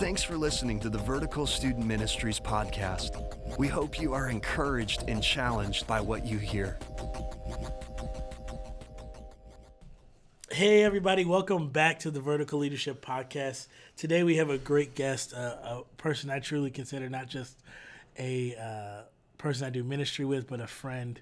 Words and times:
Thanks 0.00 0.22
for 0.22 0.38
listening 0.38 0.80
to 0.80 0.88
the 0.88 0.96
Vertical 0.96 1.46
Student 1.46 1.84
Ministries 1.84 2.40
podcast. 2.40 3.58
We 3.58 3.68
hope 3.68 4.00
you 4.00 4.14
are 4.14 4.30
encouraged 4.30 5.04
and 5.08 5.22
challenged 5.22 5.86
by 5.86 6.00
what 6.00 6.24
you 6.24 6.38
hear. 6.38 6.78
Hey, 10.50 10.84
everybody, 10.84 11.26
welcome 11.26 11.68
back 11.68 11.98
to 11.98 12.10
the 12.10 12.18
Vertical 12.18 12.60
Leadership 12.60 13.04
Podcast. 13.04 13.66
Today 13.94 14.22
we 14.22 14.36
have 14.36 14.48
a 14.48 14.56
great 14.56 14.94
guest, 14.94 15.34
uh, 15.34 15.56
a 15.62 15.82
person 15.98 16.30
I 16.30 16.38
truly 16.38 16.70
consider 16.70 17.10
not 17.10 17.28
just 17.28 17.58
a 18.18 18.56
uh, 18.56 19.02
person 19.36 19.66
I 19.66 19.70
do 19.70 19.84
ministry 19.84 20.24
with, 20.24 20.46
but 20.46 20.60
a 20.60 20.66
friend 20.66 21.20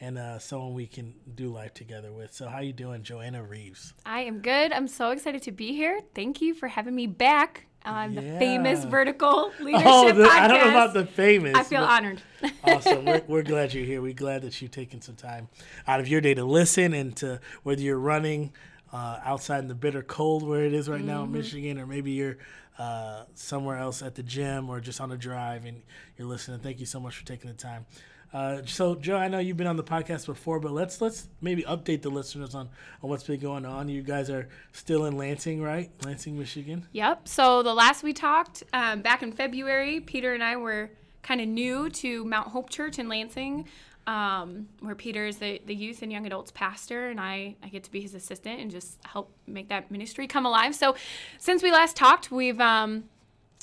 and 0.00 0.16
uh, 0.16 0.38
someone 0.38 0.74
we 0.74 0.86
can 0.86 1.14
do 1.34 1.48
life 1.48 1.74
together 1.74 2.12
with. 2.12 2.32
So, 2.32 2.48
how 2.48 2.60
you 2.60 2.72
doing, 2.72 3.02
Joanna 3.02 3.42
Reeves? 3.42 3.92
I 4.06 4.20
am 4.20 4.38
good. 4.38 4.72
I'm 4.72 4.86
so 4.86 5.10
excited 5.10 5.42
to 5.42 5.50
be 5.50 5.72
here. 5.72 6.00
Thank 6.14 6.40
you 6.40 6.54
for 6.54 6.68
having 6.68 6.94
me 6.94 7.08
back 7.08 7.66
on 7.84 8.14
the 8.14 8.22
famous 8.38 8.84
Vertical 8.84 9.52
Leadership 9.60 9.86
Oh, 9.88 10.12
the, 10.12 10.24
Podcast. 10.24 10.28
I 10.28 10.48
don't 10.48 10.60
know 10.60 10.70
about 10.70 10.92
the 10.94 11.06
famous. 11.06 11.54
I 11.56 11.62
feel 11.62 11.82
honored. 11.82 12.20
awesome. 12.64 13.04
We're, 13.04 13.22
we're 13.26 13.42
glad 13.42 13.72
you're 13.74 13.84
here. 13.84 14.02
We're 14.02 14.12
glad 14.12 14.42
that 14.42 14.60
you've 14.60 14.70
taken 14.70 15.00
some 15.00 15.16
time 15.16 15.48
out 15.86 16.00
of 16.00 16.08
your 16.08 16.20
day 16.20 16.34
to 16.34 16.44
listen 16.44 16.92
and 16.94 17.16
to 17.16 17.40
whether 17.62 17.80
you're 17.80 17.98
running 17.98 18.52
uh, 18.92 19.20
outside 19.24 19.60
in 19.60 19.68
the 19.68 19.74
bitter 19.74 20.02
cold 20.02 20.46
where 20.46 20.64
it 20.64 20.74
is 20.74 20.88
right 20.88 21.00
now 21.04 21.22
Mm-hmm. 21.24 21.34
in 21.34 21.40
Michigan, 21.40 21.78
or 21.78 21.86
maybe 21.86 22.10
you're 22.12 22.38
uh, 22.78 23.24
somewhere 23.34 23.76
else 23.78 24.02
at 24.02 24.14
the 24.14 24.22
gym 24.22 24.68
or 24.70 24.80
just 24.80 25.00
on 25.00 25.12
a 25.12 25.16
drive 25.16 25.64
and 25.64 25.82
you're 26.16 26.26
listening. 26.28 26.60
Thank 26.60 26.80
you 26.80 26.86
so 26.86 26.98
much 27.00 27.16
for 27.16 27.24
taking 27.26 27.50
the 27.50 27.56
time. 27.56 27.86
Uh, 28.32 28.62
so, 28.64 28.94
Joe, 28.94 29.16
I 29.16 29.28
know 29.28 29.40
you've 29.40 29.56
been 29.56 29.66
on 29.66 29.76
the 29.76 29.82
podcast 29.82 30.26
before, 30.26 30.60
but 30.60 30.70
let's 30.70 31.00
let's 31.00 31.28
maybe 31.40 31.62
update 31.64 32.02
the 32.02 32.10
listeners 32.10 32.54
on, 32.54 32.68
on 33.02 33.10
what's 33.10 33.24
been 33.24 33.40
going 33.40 33.66
on. 33.66 33.88
You 33.88 34.02
guys 34.02 34.30
are 34.30 34.48
still 34.72 35.06
in 35.06 35.16
Lansing, 35.16 35.60
right? 35.60 35.90
Lansing, 36.04 36.38
Michigan. 36.38 36.86
Yep. 36.92 37.26
So 37.26 37.62
the 37.62 37.74
last 37.74 38.02
we 38.04 38.12
talked 38.12 38.62
um, 38.72 39.02
back 39.02 39.22
in 39.22 39.32
February, 39.32 40.00
Peter 40.00 40.32
and 40.32 40.44
I 40.44 40.56
were 40.56 40.90
kind 41.22 41.40
of 41.40 41.48
new 41.48 41.90
to 41.90 42.24
Mount 42.24 42.48
Hope 42.48 42.70
Church 42.70 42.98
in 42.98 43.08
Lansing, 43.08 43.66
um, 44.06 44.68
where 44.80 44.94
Peter 44.94 45.26
is 45.26 45.38
the, 45.38 45.60
the 45.66 45.74
youth 45.74 46.02
and 46.02 46.12
young 46.12 46.24
adults 46.24 46.52
pastor, 46.52 47.08
and 47.08 47.20
I, 47.20 47.56
I 47.62 47.68
get 47.68 47.82
to 47.84 47.90
be 47.90 48.00
his 48.00 48.14
assistant 48.14 48.60
and 48.60 48.70
just 48.70 48.98
help 49.04 49.32
make 49.46 49.68
that 49.68 49.90
ministry 49.90 50.26
come 50.26 50.46
alive. 50.46 50.74
So 50.74 50.94
since 51.38 51.62
we 51.62 51.72
last 51.72 51.96
talked, 51.96 52.30
we've 52.30 52.60
um, 52.60 53.04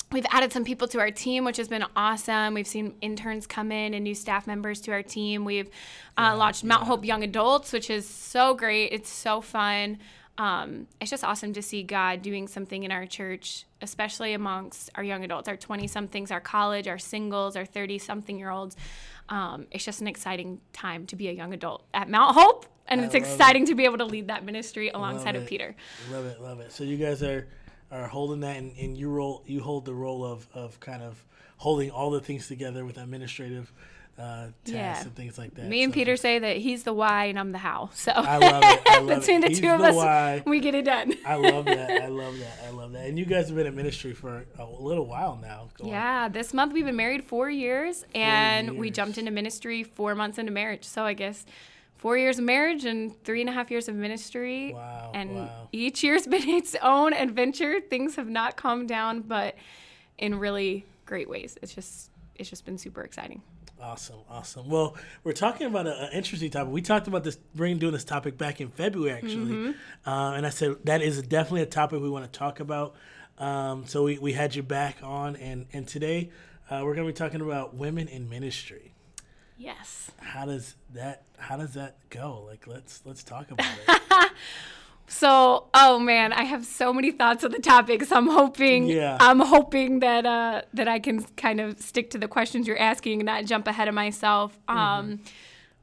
We've 0.10 0.26
added 0.32 0.54
some 0.54 0.64
people 0.64 0.88
to 0.90 1.00
our 1.00 1.12
team, 1.12 1.44
which 1.44 1.58
has 1.58 1.68
been 1.68 1.84
awesome. 1.96 2.54
We've 2.54 2.68
seen 2.68 2.96
interns 3.02 3.46
come 3.46 3.74
in 3.74 3.94
and 3.94 4.06
new 4.06 4.16
staff 4.16 4.48
members 4.48 4.80
to 4.82 4.92
our 4.92 5.04
team. 5.04 5.44
We've 5.44 5.70
uh, 6.18 6.36
launched 6.38 6.64
Mount 6.64 6.84
Hope 6.84 7.04
Young 7.04 7.24
Adults, 7.24 7.74
which 7.74 7.90
is 7.90 8.08
so 8.08 8.54
great. 8.54 8.94
It's 8.94 9.10
so 9.10 9.42
fun. 9.42 10.00
Um, 10.38 10.88
it's 11.02 11.12
just 11.12 11.26
awesome 11.26 11.52
to 11.54 11.62
see 11.62 11.84
God 11.84 12.22
doing 12.22 12.48
something 12.48 12.84
in 12.84 12.92
our 12.92 13.06
church, 13.06 13.66
especially 13.82 14.34
amongst 14.34 14.92
our 14.96 15.04
young 15.04 15.26
adults, 15.26 15.50
our 15.50 15.58
20 15.58 15.88
somethings, 15.88 16.32
our 16.32 16.40
college, 16.40 16.88
our 16.88 17.00
singles, 17.00 17.58
our 17.58 17.66
30 17.66 18.00
something 18.00 18.40
year 18.40 18.50
olds. 18.50 18.78
Um, 19.28 19.68
it's 19.72 19.84
just 19.84 20.00
an 20.00 20.08
exciting 20.08 20.62
time 20.72 21.06
to 21.08 21.18
be 21.18 21.28
a 21.28 21.34
young 21.34 21.54
adult 21.54 21.84
at 21.94 22.10
Mount 22.10 22.36
Hope. 22.36 22.66
And 22.88 23.02
it's 23.02 23.14
love 23.14 23.24
it. 23.24 23.28
exciting 23.28 23.66
to 23.66 23.76
be 23.76 23.84
able 23.84 23.98
to 23.98 24.06
lead 24.06 24.30
that 24.30 24.46
ministry 24.46 24.88
alongside 24.88 25.36
of. 25.36 25.46
Peter. 25.46 25.76
Love 26.12 26.26
it, 26.26 26.42
love 26.42 26.62
it. 26.62 26.72
So 26.72 26.86
you 26.86 26.96
guys 26.96 27.22
are 27.22 27.50
are 27.92 28.08
holding 28.08 28.42
that, 28.42 28.58
and, 28.58 28.76
and 28.78 28.98
you 28.98 29.10
roll 29.10 29.44
you 29.46 29.62
hold 29.62 29.86
the 29.86 29.94
role 29.94 30.24
of 30.26 30.48
of 30.54 30.80
kind 30.80 31.02
of 31.04 31.24
holding 31.58 31.90
all 31.92 32.12
the 32.12 32.20
things 32.20 32.48
together 32.48 32.86
with 32.86 32.98
administrative 32.98 33.72
uh, 34.20 34.48
tasks 34.48 34.52
Yeah. 34.66 35.02
and 35.02 35.16
things 35.16 35.38
like 35.38 35.54
that. 35.56 35.66
Me 35.68 35.84
and 35.84 35.94
So 35.94 35.96
Peter 35.96 36.18
say 36.18 36.40
that 36.40 36.58
he's 36.58 36.84
the 36.84 36.94
why 36.94 37.26
and 37.26 37.38
I'm 37.40 37.52
the 37.52 37.60
how. 37.60 37.92
So 37.94 38.12
I 38.12 38.38
love 38.38 38.64
it. 38.66 38.82
I 38.88 39.00
love 39.02 39.20
between 39.20 39.38
it. 39.38 39.42
the 39.42 39.48
He's 39.50 39.60
two 39.60 39.70
of 39.70 39.80
the 39.80 39.90
us, 39.90 39.96
why. 39.96 40.44
we 40.46 40.60
get 40.60 40.74
it 40.74 40.86
done. 40.86 41.14
I 41.26 41.36
love 41.36 41.66
that. 41.66 41.92
I 42.02 42.08
love 42.24 42.38
that. 42.40 42.60
I 42.66 42.70
love 42.72 42.92
that. 42.94 43.06
And 43.08 43.18
you 43.20 43.26
guys 43.26 43.48
have 43.48 43.56
been 43.56 43.68
in 43.68 43.76
ministry 43.76 44.14
for 44.14 44.46
a 44.58 44.66
little 44.66 45.06
while 45.06 45.38
now. 45.40 45.70
Going- 45.78 45.92
Yeah, 45.92 46.30
this 46.30 46.52
month 46.54 46.74
we've 46.74 46.86
been 46.86 46.96
married 46.96 47.24
four 47.26 47.48
years, 47.50 48.06
and 48.16 48.78
we 48.80 48.90
jumped 48.90 49.20
into 49.20 49.30
ministry 49.32 49.84
four 49.84 50.16
months 50.16 50.40
into 50.40 50.52
marriage. 50.52 50.84
So 50.84 51.04
I 51.04 51.14
guess 51.14 51.46
four 51.98 52.18
years 52.18 52.38
of 52.40 52.46
marriage 52.46 52.86
and 52.86 53.22
three 53.24 53.42
and 53.42 53.50
a 53.50 53.54
half 53.54 53.70
years 53.72 53.88
of 53.88 53.96
ministry. 53.96 54.74
Wow, 54.74 55.12
And 55.14 55.36
wow. 55.36 55.68
each 55.72 56.04
year's 56.04 56.28
been 56.36 56.48
its 56.50 56.76
own 56.82 57.14
adventure. 57.14 57.80
Things 57.82 58.16
have 58.16 58.30
not 58.30 58.56
calmed 58.56 58.88
down, 58.88 59.22
but 59.22 59.56
in 60.18 60.38
really 60.40 60.86
great 61.06 61.30
ways. 61.30 61.58
It's 61.62 61.74
just 61.74 62.12
it's 62.36 62.50
just 62.50 62.66
been 62.66 62.78
super 62.78 63.02
exciting. 63.02 63.42
Awesome, 63.82 64.18
awesome. 64.30 64.70
Well, 64.70 64.96
we're 65.24 65.34
talking 65.34 65.68
about 65.68 65.86
an 65.88 66.10
interesting 66.12 66.50
topic. 66.50 66.72
We 66.74 66.82
talked 66.82 67.08
about 67.08 67.24
this, 67.24 67.36
bringing 67.54 67.78
doing 67.78 67.94
this 67.94 68.04
topic 68.04 68.36
back 68.38 68.60
in 68.60 68.70
February, 68.70 69.16
actually, 69.16 69.52
Mm-hmm. 69.54 70.10
uh, 70.10 70.32
and 70.34 70.48
I 70.48 70.50
said 70.50 70.78
that 70.86 71.02
is 71.04 71.22
definitely 71.22 71.62
a 71.62 71.68
topic 71.68 72.02
we 72.02 72.10
want 72.10 72.32
to 72.32 72.40
talk 72.40 72.60
about. 72.60 72.96
Um, 73.38 73.86
so 73.86 74.04
we, 74.04 74.18
we 74.18 74.34
had 74.34 74.56
you 74.56 74.64
back 74.64 74.98
on, 75.04 75.36
and 75.36 75.68
and 75.74 75.88
today 75.88 76.32
uh, 76.72 76.82
we're 76.84 76.96
going 76.96 77.08
to 77.08 77.14
be 77.14 77.18
talking 77.18 77.42
about 77.42 77.76
women 77.76 78.08
in 78.08 78.28
ministry. 78.30 78.94
Yes. 79.58 80.12
How 80.20 80.46
does 80.46 80.76
that 80.94 81.24
How 81.38 81.58
does 81.58 81.74
that 81.74 81.98
go? 82.10 82.44
Like, 82.48 82.68
let's 82.68 83.02
let's 83.06 83.24
talk 83.24 83.52
about 83.52 83.68
it. 83.88 84.32
So, 85.10 85.68
oh 85.74 86.00
man, 86.00 86.34
I 86.34 86.44
have 86.44 86.66
so 86.66 86.92
many 86.92 87.12
thoughts 87.12 87.46
on 87.46 87.52
the 87.52 87.60
topic. 87.60 88.04
So 88.04 88.18
I'm 88.18 88.28
hoping, 88.28 88.88
Yeah. 88.88 89.18
I'm 89.22 89.40
hoping 89.40 90.02
that 90.02 90.26
uh, 90.26 90.64
that 90.74 90.90
I 90.90 91.00
can 91.00 91.24
kind 91.38 91.62
of 91.62 91.80
stick 91.80 92.10
to 92.12 92.18
the 92.18 92.28
questions 92.28 92.68
you're 92.68 92.78
asking 92.78 93.22
and 93.22 93.26
not 93.26 93.46
jump 93.46 93.68
ahead 93.68 93.88
of 93.88 93.94
myself. 93.94 94.60
Um, 94.68 95.22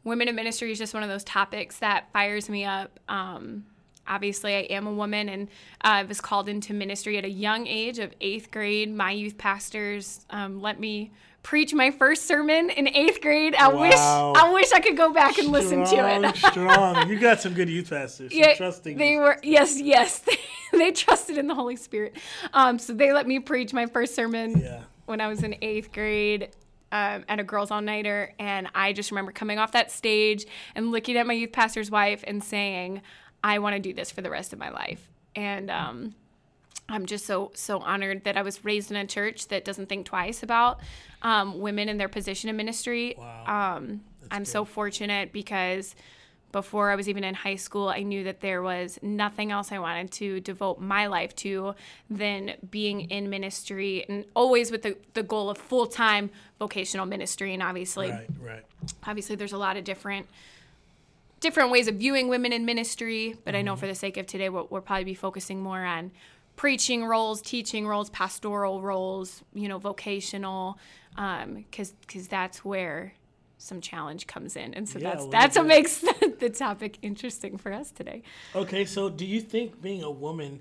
women 0.04 0.28
in 0.28 0.34
ministry 0.34 0.70
is 0.72 0.78
just 0.78 0.92
one 0.92 1.02
of 1.02 1.08
those 1.08 1.24
topics 1.24 1.78
that 1.78 2.12
fires 2.12 2.50
me 2.50 2.66
up. 2.66 3.00
Um, 3.08 3.64
obviously, 4.06 4.56
I 4.56 4.60
am 4.74 4.86
a 4.86 4.92
woman, 4.92 5.30
and 5.30 5.48
uh, 5.82 5.88
I 5.88 6.02
was 6.02 6.20
called 6.20 6.50
into 6.50 6.74
ministry 6.74 7.16
at 7.16 7.24
a 7.24 7.30
young 7.30 7.66
age 7.66 7.98
of 7.98 8.12
eighth 8.20 8.50
grade. 8.50 8.94
My 8.94 9.12
youth 9.12 9.38
pastors 9.38 10.26
um, 10.28 10.60
let 10.60 10.78
me 10.78 11.12
preach 11.44 11.72
my 11.72 11.93
first 11.93 12.27
sermon 12.27 12.71
in 12.71 12.88
eighth 12.88 13.21
grade. 13.21 13.55
I 13.55 13.69
wish, 13.69 13.94
I 13.94 14.50
wish 14.53 14.72
I 14.72 14.81
could 14.81 14.97
go 14.97 15.12
back 15.12 15.38
and 15.38 15.49
listen 15.49 15.84
to 15.84 16.25
it. 16.27 16.37
strong, 16.37 16.53
strong. 16.53 17.09
You 17.09 17.21
got 17.21 17.41
some 17.41 17.55
good 17.55 17.69
youth 17.71 17.91
pastors. 17.91 18.32
yeah, 18.34 18.55
trusting. 18.55 18.97
they 18.97 19.16
were 19.16 19.38
yes, 19.44 19.81
yes. 19.81 20.22
They, 20.72 20.78
they 20.78 20.91
trusted 20.91 21.38
in 21.38 21.47
the 21.47 21.55
Holy 21.55 21.77
Spirit. 21.77 22.16
Um, 22.53 22.81
so 22.81 22.93
they 22.94 23.12
let 23.12 23.28
me 23.28 23.38
preach 23.38 23.72
my 23.72 23.87
first 23.87 24.16
sermon 24.16 24.59
Yeah. 24.59 24.81
when 25.06 25.21
I 25.21 25.28
was 25.28 25.44
in 25.44 25.55
eighth 25.62 25.93
grade 25.93 26.49
um, 26.91 27.25
at 27.28 27.38
a 27.38 27.44
girls' 27.44 27.71
all 27.71 27.81
nighter, 27.81 28.32
and 28.41 28.66
I 28.75 28.93
just 28.93 29.12
remember 29.12 29.31
coming 29.31 29.59
off 29.61 29.71
that 29.72 29.93
stage 29.93 30.47
and 30.75 30.91
looking 30.91 31.16
at 31.16 31.26
my 31.28 31.32
youth 31.34 31.53
pastor's 31.53 31.91
wife 31.93 32.25
and 32.26 32.43
saying, 32.43 33.03
"I 33.44 33.59
want 33.61 33.76
to 33.76 33.81
do 33.81 33.93
this 33.93 34.11
for 34.11 34.21
the 34.22 34.31
rest 34.31 34.53
of 34.53 34.59
my 34.59 34.71
life." 34.71 35.09
And 35.37 35.71
um, 35.71 36.15
I'm 36.88 37.06
just 37.06 37.24
so 37.24 37.50
so 37.54 37.78
honored 37.78 38.24
that 38.24 38.36
I 38.36 38.42
was 38.42 38.64
raised 38.64 38.90
in 38.90 38.96
a 38.96 39.06
church 39.06 39.48
that 39.48 39.64
doesn't 39.64 39.88
think 39.88 40.06
twice 40.06 40.42
about 40.42 40.80
um, 41.22 41.58
women 41.60 41.88
and 41.88 41.98
their 41.98 42.08
position 42.08 42.50
in 42.50 42.56
ministry. 42.56 43.14
Wow. 43.16 43.76
Um, 43.78 44.00
I'm 44.30 44.44
so 44.44 44.64
fortunate 44.64 45.32
because 45.32 45.94
before 46.52 46.90
I 46.90 46.94
was 46.94 47.08
even 47.08 47.24
in 47.24 47.34
high 47.34 47.56
school, 47.56 47.88
I 47.88 48.02
knew 48.02 48.22
that 48.24 48.40
there 48.40 48.62
was 48.62 48.98
nothing 49.02 49.50
else 49.50 49.72
I 49.72 49.78
wanted 49.80 50.12
to 50.12 50.38
devote 50.40 50.78
my 50.78 51.06
life 51.08 51.34
to 51.36 51.74
than 52.08 52.52
being 52.70 53.10
in 53.10 53.28
ministry, 53.28 54.04
and 54.08 54.24
always 54.36 54.70
with 54.70 54.82
the, 54.82 54.96
the 55.14 55.22
goal 55.24 55.50
of 55.50 55.58
full 55.58 55.86
time 55.86 56.30
vocational 56.60 57.06
ministry. 57.06 57.54
And 57.54 57.62
obviously, 57.62 58.10
Right, 58.10 58.28
right. 58.40 58.62
obviously 59.04 59.34
there's 59.36 59.52
a 59.52 59.58
lot 59.58 59.76
of 59.76 59.84
different 59.84 60.26
different 61.40 61.70
ways 61.70 61.88
of 61.88 61.96
viewing 61.96 62.28
women 62.28 62.54
in 62.54 62.64
ministry 62.64 63.36
but 63.44 63.54
i 63.54 63.60
know 63.60 63.76
for 63.76 63.86
the 63.86 63.94
sake 63.94 64.16
of 64.16 64.26
today 64.26 64.48
we'll, 64.48 64.66
we'll 64.70 64.80
probably 64.80 65.04
be 65.04 65.12
focusing 65.12 65.60
more 65.60 65.84
on 65.84 66.10
preaching 66.56 67.04
roles 67.04 67.42
teaching 67.42 67.87
roles 67.87 68.10
pastoral 68.10 68.81
roles 68.82 69.42
you 69.54 69.69
know 69.69 69.78
vocational 69.78 70.78
because 71.16 71.92
because 72.06 72.28
that's 72.28 72.65
where 72.65 73.15
some 73.59 73.81
challenge 73.81 74.26
comes 74.26 74.56
in 74.56 74.75
and 74.75 74.88
so 74.88 74.98
Yeah, 74.98 75.10
that's 75.10 75.26
that's 75.26 75.56
what 75.56 75.66
makes 75.66 75.98
the, 76.00 76.34
the 76.38 76.50
topic 76.50 76.98
interesting 77.03 77.56
for 77.56 77.72
us 77.72 77.91
today 77.91 78.22
Okay, 78.54 78.84
so 78.84 79.09
do 79.09 79.25
you 79.26 79.41
think 79.41 79.81
being 79.81 80.02
a 80.02 80.11
woman 80.11 80.61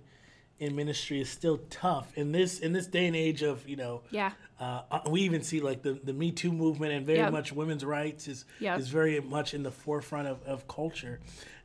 in 0.59 0.75
ministry 0.75 1.19
is 1.21 1.29
still 1.29 1.59
tough 1.69 2.11
in 2.15 2.31
this 2.31 2.59
in 2.59 2.73
this 2.73 2.87
day 2.87 3.07
and 3.07 3.15
age 3.15 3.41
of 3.43 3.67
you 3.67 3.75
know? 3.75 4.01
yeah 4.11 4.31
Uh, 4.59 4.81
uh, 4.91 4.99
we 5.09 5.21
even 5.21 5.41
see 5.43 5.59
like 5.59 5.81
the, 5.81 5.93
the 6.03 6.13
Me 6.13 6.31
Too 6.31 6.51
movement 6.51 6.93
and 6.93 7.05
very 7.05 7.17
Yep. 7.19 7.31
much 7.31 7.51
women's 7.51 7.83
rights 7.83 8.27
is 8.27 8.45
Yep. 8.59 8.79
is 8.79 8.87
very 8.87 9.19
much 9.19 9.53
in 9.53 9.63
the 9.63 9.71
forefront 9.71 10.27
of, 10.27 10.41
of 10.43 10.67
culture. 10.67 11.19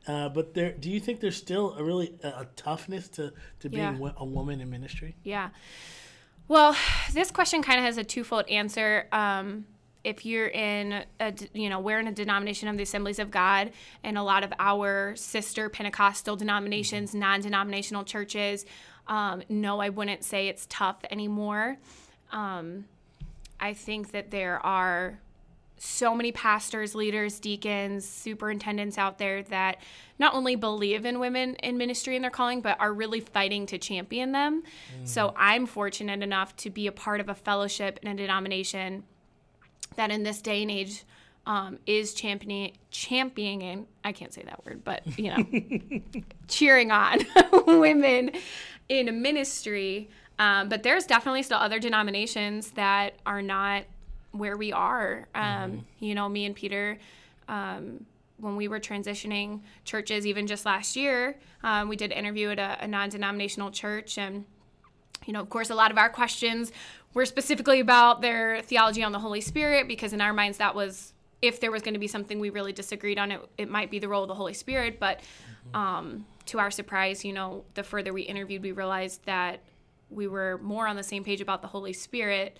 Uh, 0.08 0.28
but 0.30 0.54
there, 0.54 0.72
do 0.72 0.90
you 0.90 0.98
think 0.98 1.20
there's 1.20 1.36
still 1.36 1.74
a 1.74 1.84
really 1.84 2.14
a, 2.24 2.28
a 2.28 2.46
toughness 2.56 3.08
to, 3.10 3.32
to 3.60 3.68
being 3.68 3.82
Yeah. 3.82 3.96
wo- 3.98 4.14
a 4.16 4.24
woman 4.24 4.60
in 4.60 4.70
ministry? 4.70 5.14
Yeah. 5.22 5.50
Well, 6.48 6.74
this 7.12 7.30
question 7.30 7.62
kind 7.62 7.78
of 7.78 7.84
has 7.84 7.98
a 7.98 8.04
twofold 8.04 8.48
answer. 8.48 9.06
Um, 9.12 9.66
if 10.04 10.24
you're 10.24 10.46
in 10.48 11.04
a 11.20 11.34
you 11.52 11.68
know, 11.68 11.80
we're 11.80 11.98
in 12.00 12.06
a 12.06 12.12
denomination 12.12 12.68
of 12.68 12.76
the 12.78 12.84
Assemblies 12.84 13.18
of 13.18 13.30
God, 13.30 13.72
and 14.02 14.16
a 14.16 14.22
lot 14.22 14.42
of 14.44 14.52
our 14.58 15.14
sister 15.16 15.68
Pentecostal 15.68 16.36
denominations, 16.36 17.14
non-denominational 17.14 18.04
churches, 18.04 18.64
um, 19.08 19.42
no, 19.50 19.80
I 19.80 19.90
wouldn't 19.90 20.24
say 20.24 20.48
it's 20.48 20.66
tough 20.70 20.98
anymore. 21.10 21.78
Um, 22.32 22.86
I 23.60 23.74
think 23.74 24.12
that 24.12 24.30
there 24.30 24.64
are 24.64 25.18
so 25.78 26.14
many 26.14 26.32
pastors, 26.32 26.94
leaders, 26.94 27.38
deacons, 27.38 28.06
superintendents 28.06 28.98
out 28.98 29.18
there 29.18 29.42
that 29.44 29.78
not 30.18 30.34
only 30.34 30.56
believe 30.56 31.04
in 31.04 31.20
women 31.20 31.54
in 31.56 31.78
ministry 31.78 32.16
and 32.16 32.24
their 32.24 32.30
calling, 32.30 32.60
but 32.60 32.78
are 32.80 32.92
really 32.92 33.20
fighting 33.20 33.66
to 33.66 33.78
champion 33.78 34.32
them. 34.32 34.62
So 35.04 35.32
I'm 35.36 35.66
fortunate 35.66 36.22
enough 36.22 36.56
to 36.56 36.70
be 36.70 36.86
a 36.86 36.92
part 36.92 37.20
of 37.20 37.28
a 37.28 37.34
fellowship 37.34 38.00
and 38.02 38.18
a 38.18 38.22
denomination 38.22 39.04
that 39.96 40.10
in 40.10 40.22
this 40.22 40.42
day 40.42 40.62
and 40.62 40.70
age 40.70 41.04
um, 41.46 41.78
is 41.86 42.12
championing, 42.12 42.76
championing, 42.90 43.86
I 44.04 44.12
can't 44.12 44.32
say 44.34 44.42
that 44.42 44.64
word, 44.66 44.82
but 44.84 45.02
you 45.18 45.30
know, 45.30 46.12
cheering 46.48 46.90
on 46.90 47.20
women 47.66 48.32
in 48.88 49.22
ministry. 49.22 50.10
Um, 50.38 50.68
but 50.68 50.82
there's 50.82 51.06
definitely 51.06 51.42
still 51.42 51.58
other 51.58 51.78
denominations 51.78 52.72
that 52.72 53.14
are 53.24 53.42
not 53.42 53.84
where 54.32 54.56
we 54.56 54.72
are. 54.72 55.28
Um, 55.34 55.86
You 55.98 56.14
know, 56.14 56.28
me 56.28 56.44
and 56.46 56.54
Peter, 56.54 56.98
um, 57.48 58.04
when 58.38 58.56
we 58.56 58.68
were 58.68 58.78
transitioning 58.78 59.60
churches, 59.84 60.26
even 60.26 60.46
just 60.46 60.64
last 60.64 60.96
year, 60.96 61.38
um, 61.62 61.88
we 61.88 61.96
did 61.96 62.12
an 62.12 62.18
interview 62.18 62.50
at 62.50 62.58
a, 62.58 62.84
a 62.84 62.86
non 62.86 63.08
denominational 63.08 63.70
church. 63.70 64.18
And, 64.18 64.44
you 65.26 65.32
know, 65.32 65.40
of 65.40 65.50
course, 65.50 65.70
a 65.70 65.74
lot 65.74 65.90
of 65.90 65.98
our 65.98 66.08
questions 66.08 66.72
were 67.14 67.26
specifically 67.26 67.80
about 67.80 68.20
their 68.20 68.62
theology 68.62 69.02
on 69.02 69.12
the 69.12 69.18
Holy 69.18 69.40
Spirit, 69.40 69.88
because 69.88 70.12
in 70.12 70.20
our 70.20 70.32
minds, 70.32 70.58
that 70.58 70.74
was 70.74 71.14
if 71.40 71.60
there 71.60 71.70
was 71.70 71.82
going 71.82 71.94
to 71.94 72.00
be 72.00 72.08
something 72.08 72.38
we 72.40 72.50
really 72.50 72.72
disagreed 72.72 73.18
on, 73.18 73.30
it, 73.32 73.40
it 73.56 73.68
might 73.68 73.90
be 73.90 73.98
the 73.98 74.08
role 74.08 74.22
of 74.22 74.28
the 74.28 74.34
Holy 74.34 74.54
Spirit. 74.54 74.98
But 75.00 75.20
um, 75.72 76.26
to 76.46 76.58
our 76.58 76.70
surprise, 76.70 77.24
you 77.24 77.32
know, 77.32 77.64
the 77.74 77.82
further 77.82 78.12
we 78.12 78.22
interviewed, 78.22 78.62
we 78.62 78.72
realized 78.72 79.24
that 79.24 79.60
we 80.10 80.26
were 80.26 80.58
more 80.58 80.86
on 80.86 80.96
the 80.96 81.02
same 81.02 81.24
page 81.24 81.40
about 81.40 81.60
the 81.62 81.68
Holy 81.68 81.92
Spirit, 81.92 82.56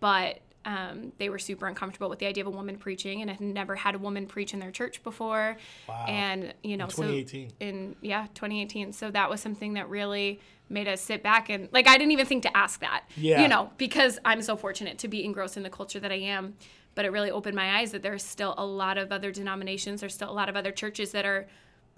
but 0.00 0.40
um, 0.64 1.12
they 1.18 1.28
were 1.28 1.38
super 1.38 1.66
uncomfortable 1.66 2.08
with 2.08 2.18
the 2.20 2.26
idea 2.26 2.42
of 2.42 2.46
a 2.46 2.56
woman 2.56 2.76
preaching 2.76 3.20
and 3.20 3.30
had 3.30 3.40
never 3.40 3.74
had 3.74 3.94
a 3.94 3.98
woman 3.98 4.26
preach 4.26 4.54
in 4.54 4.60
their 4.60 4.70
church 4.70 5.02
before. 5.02 5.56
Wow. 5.88 6.04
And, 6.08 6.54
you 6.62 6.76
know, 6.76 6.84
In 6.84 6.90
so 6.90 7.02
2018. 7.02 7.52
in, 7.60 7.96
yeah, 8.00 8.26
2018. 8.34 8.92
So 8.92 9.10
that 9.10 9.28
was 9.28 9.40
something 9.40 9.74
that 9.74 9.88
really 9.88 10.40
made 10.68 10.86
us 10.88 11.00
sit 11.00 11.22
back 11.22 11.48
and, 11.50 11.68
like, 11.72 11.88
I 11.88 11.98
didn't 11.98 12.12
even 12.12 12.26
think 12.26 12.44
to 12.44 12.56
ask 12.56 12.80
that, 12.80 13.04
Yeah. 13.16 13.42
you 13.42 13.48
know, 13.48 13.70
because 13.76 14.18
I'm 14.24 14.40
so 14.42 14.56
fortunate 14.56 14.98
to 14.98 15.08
be 15.08 15.24
engrossed 15.24 15.56
in 15.56 15.62
the 15.64 15.70
culture 15.70 16.00
that 16.00 16.12
I 16.12 16.16
am. 16.20 16.54
But 16.94 17.06
it 17.06 17.12
really 17.12 17.30
opened 17.30 17.56
my 17.56 17.78
eyes 17.78 17.90
that 17.92 18.02
there's 18.02 18.22
still 18.22 18.54
a 18.58 18.64
lot 18.66 18.98
of 18.98 19.12
other 19.12 19.32
denominations, 19.32 20.00
there's 20.00 20.14
still 20.14 20.30
a 20.30 20.32
lot 20.32 20.48
of 20.48 20.56
other 20.56 20.70
churches 20.72 21.12
that 21.12 21.24
are 21.24 21.48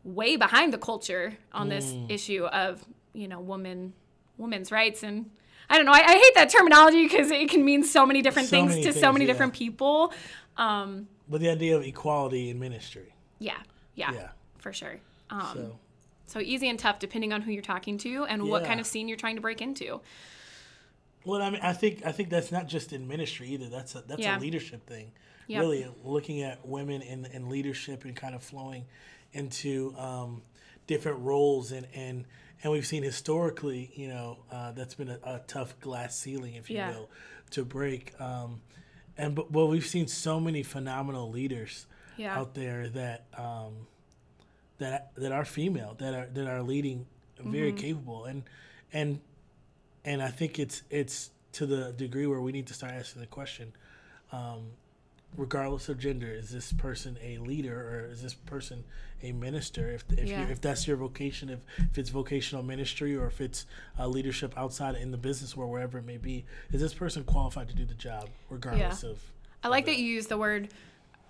way 0.04 0.36
behind 0.36 0.72
the 0.72 0.78
culture 0.78 1.36
on 1.52 1.68
this 1.68 1.92
Mm. 1.92 2.10
issue 2.10 2.44
of, 2.46 2.84
you 3.12 3.26
know, 3.28 3.40
woman 3.40 3.92
women's 4.36 4.72
rights 4.72 5.02
and 5.04 5.30
I 5.70 5.76
don't 5.76 5.86
know. 5.86 5.92
I, 5.92 6.02
I 6.06 6.12
hate 6.18 6.34
that 6.34 6.50
terminology 6.50 7.04
because 7.04 7.30
it 7.30 7.48
can 7.48 7.64
mean 7.64 7.82
so 7.82 8.04
many 8.06 8.22
different 8.22 8.48
So 8.48 8.56
things 8.56 8.70
many 8.70 8.82
to 8.84 8.92
so 8.92 9.12
many 9.12 9.24
yeah. 9.24 9.32
different 9.32 9.54
people. 9.54 10.12
Um, 10.56 11.08
But 11.28 11.40
the 11.40 11.50
idea 11.50 11.76
of 11.76 11.82
equality 11.84 12.50
in 12.50 12.58
ministry. 12.58 13.14
yeah, 13.38 13.56
yeah, 13.94 14.12
Yeah. 14.12 14.28
for 14.58 14.72
sure. 14.72 15.00
Um, 15.30 15.40
So 15.52 15.78
so 16.26 16.40
easy 16.40 16.68
and 16.68 16.78
tough 16.78 16.98
depending 16.98 17.32
on 17.32 17.42
who 17.42 17.52
you're 17.52 17.62
talking 17.62 17.98
to 17.98 18.24
and 18.24 18.48
what 18.48 18.64
kind 18.64 18.80
of 18.80 18.86
scene 18.86 19.08
you're 19.08 19.16
trying 19.16 19.36
to 19.36 19.42
break 19.42 19.60
into. 19.60 20.00
Well, 21.24 21.40
I 21.40 21.50
mean, 21.50 21.60
I 21.62 21.72
think 21.72 22.04
I 22.04 22.12
think 22.12 22.28
that's 22.28 22.52
not 22.52 22.66
just 22.68 22.92
in 22.92 23.08
ministry 23.08 23.48
either. 23.48 23.68
That's 23.68 23.94
a 23.94 24.02
that's 24.02 24.20
Yeah. 24.20 24.38
a 24.38 24.40
leadership 24.40 24.86
thing. 24.86 25.12
Yep. 25.46 25.60
Really, 25.60 25.86
looking 26.02 26.42
at 26.42 26.66
women 26.66 27.02
in, 27.02 27.26
in 27.26 27.48
leadership 27.50 28.04
and 28.04 28.16
kind 28.16 28.34
of 28.34 28.42
flowing 28.42 28.86
into 29.32 29.94
um, 29.98 30.42
different 30.86 31.18
roles 31.20 31.72
and 31.72 31.86
and 31.94 32.24
and 32.62 32.72
we've 32.72 32.86
seen 32.86 33.02
historically, 33.02 33.90
you 33.94 34.08
know, 34.08 34.38
uh, 34.50 34.72
that's 34.72 34.94
been 34.94 35.10
a, 35.10 35.18
a 35.24 35.40
tough 35.46 35.78
glass 35.80 36.16
ceiling, 36.18 36.54
if 36.54 36.70
you 36.70 36.76
Yeah. 36.76 36.90
will, 36.90 37.10
to 37.50 37.64
break. 37.64 38.18
Um, 38.20 38.60
and 39.18 39.34
but 39.34 39.50
well, 39.52 39.68
we've 39.68 39.86
seen 39.86 40.06
so 40.08 40.40
many 40.40 40.62
phenomenal 40.62 41.30
leaders 41.30 41.86
Yeah. 42.16 42.38
out 42.38 42.54
there 42.54 42.88
that 42.88 43.26
um, 43.36 43.86
that 44.78 45.12
that 45.16 45.32
are 45.32 45.44
female 45.44 45.94
that 45.98 46.14
are 46.14 46.26
that 46.32 46.46
are 46.48 46.62
leading 46.62 47.06
very 47.40 47.72
Mm-hmm. 47.72 47.76
capable 47.78 48.24
and 48.24 48.42
and 48.92 49.20
and 50.04 50.22
I 50.22 50.28
think 50.28 50.58
it's 50.58 50.82
it's 50.90 51.30
to 51.52 51.66
the 51.66 51.92
degree 51.92 52.26
where 52.26 52.40
we 52.40 52.50
need 52.52 52.66
to 52.68 52.74
start 52.74 52.92
asking 52.92 53.20
the 53.20 53.28
question, 53.28 53.72
um, 54.32 54.70
regardless 55.36 55.88
of 55.88 55.98
gender, 55.98 56.26
is 56.32 56.50
this 56.50 56.72
person 56.72 57.16
a 57.22 57.38
leader 57.38 57.78
or 58.06 58.10
is 58.10 58.22
this 58.22 58.34
person 58.34 58.82
a 59.24 59.32
minister? 59.32 59.90
If 59.90 60.04
if, 60.12 60.28
Yeah. 60.28 60.46
you 60.46 60.52
if 60.52 60.60
that's 60.60 60.86
your 60.86 60.96
vocation, 60.96 61.48
if, 61.50 61.60
if 61.90 61.98
it's 61.98 62.10
vocational 62.10 62.62
ministry 62.62 63.16
or 63.16 63.26
if 63.26 63.40
it's 63.40 63.66
uh, 63.98 64.06
leadership 64.06 64.52
outside 64.56 64.94
in 64.96 65.10
the 65.10 65.16
business 65.16 65.54
or 65.54 65.66
wherever 65.66 65.98
it 65.98 66.04
may 66.04 66.18
be, 66.18 66.44
is 66.72 66.80
this 66.80 66.94
person 66.94 67.24
qualified 67.24 67.68
to 67.68 67.74
do 67.74 67.84
the 67.84 67.94
job, 67.94 68.28
regardless 68.50 69.02
of? 69.02 69.18
I 69.62 69.68
like 69.68 69.86
that 69.86 69.96
you 69.98 70.04
use 70.04 70.26
the 70.26 70.36
word 70.38 70.68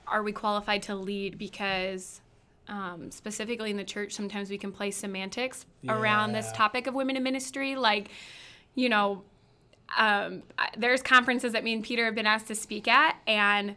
are 0.06 0.22
we 0.22 0.32
qualified 0.32 0.82
to 0.82 0.94
lead 0.94 1.38
because 1.38 2.20
um, 2.68 3.10
specifically 3.10 3.70
in 3.70 3.76
the 3.76 3.84
church 3.84 4.12
sometimes 4.12 4.50
we 4.50 4.58
can 4.58 4.72
play 4.72 4.90
semantics 4.90 5.66
around 5.88 6.32
this 6.32 6.50
topic 6.52 6.86
of 6.86 6.94
women 6.94 7.16
in 7.16 7.22
ministry 7.22 7.76
like 7.76 8.08
you 8.74 8.88
know 8.88 9.22
um, 9.98 10.42
there's 10.76 11.02
conferences 11.02 11.52
that 11.52 11.62
me 11.62 11.72
and 11.74 11.84
peter 11.84 12.04
have 12.06 12.14
been 12.14 12.26
asked 12.26 12.46
to 12.48 12.54
speak 12.54 12.88
at 12.88 13.16
and 13.26 13.76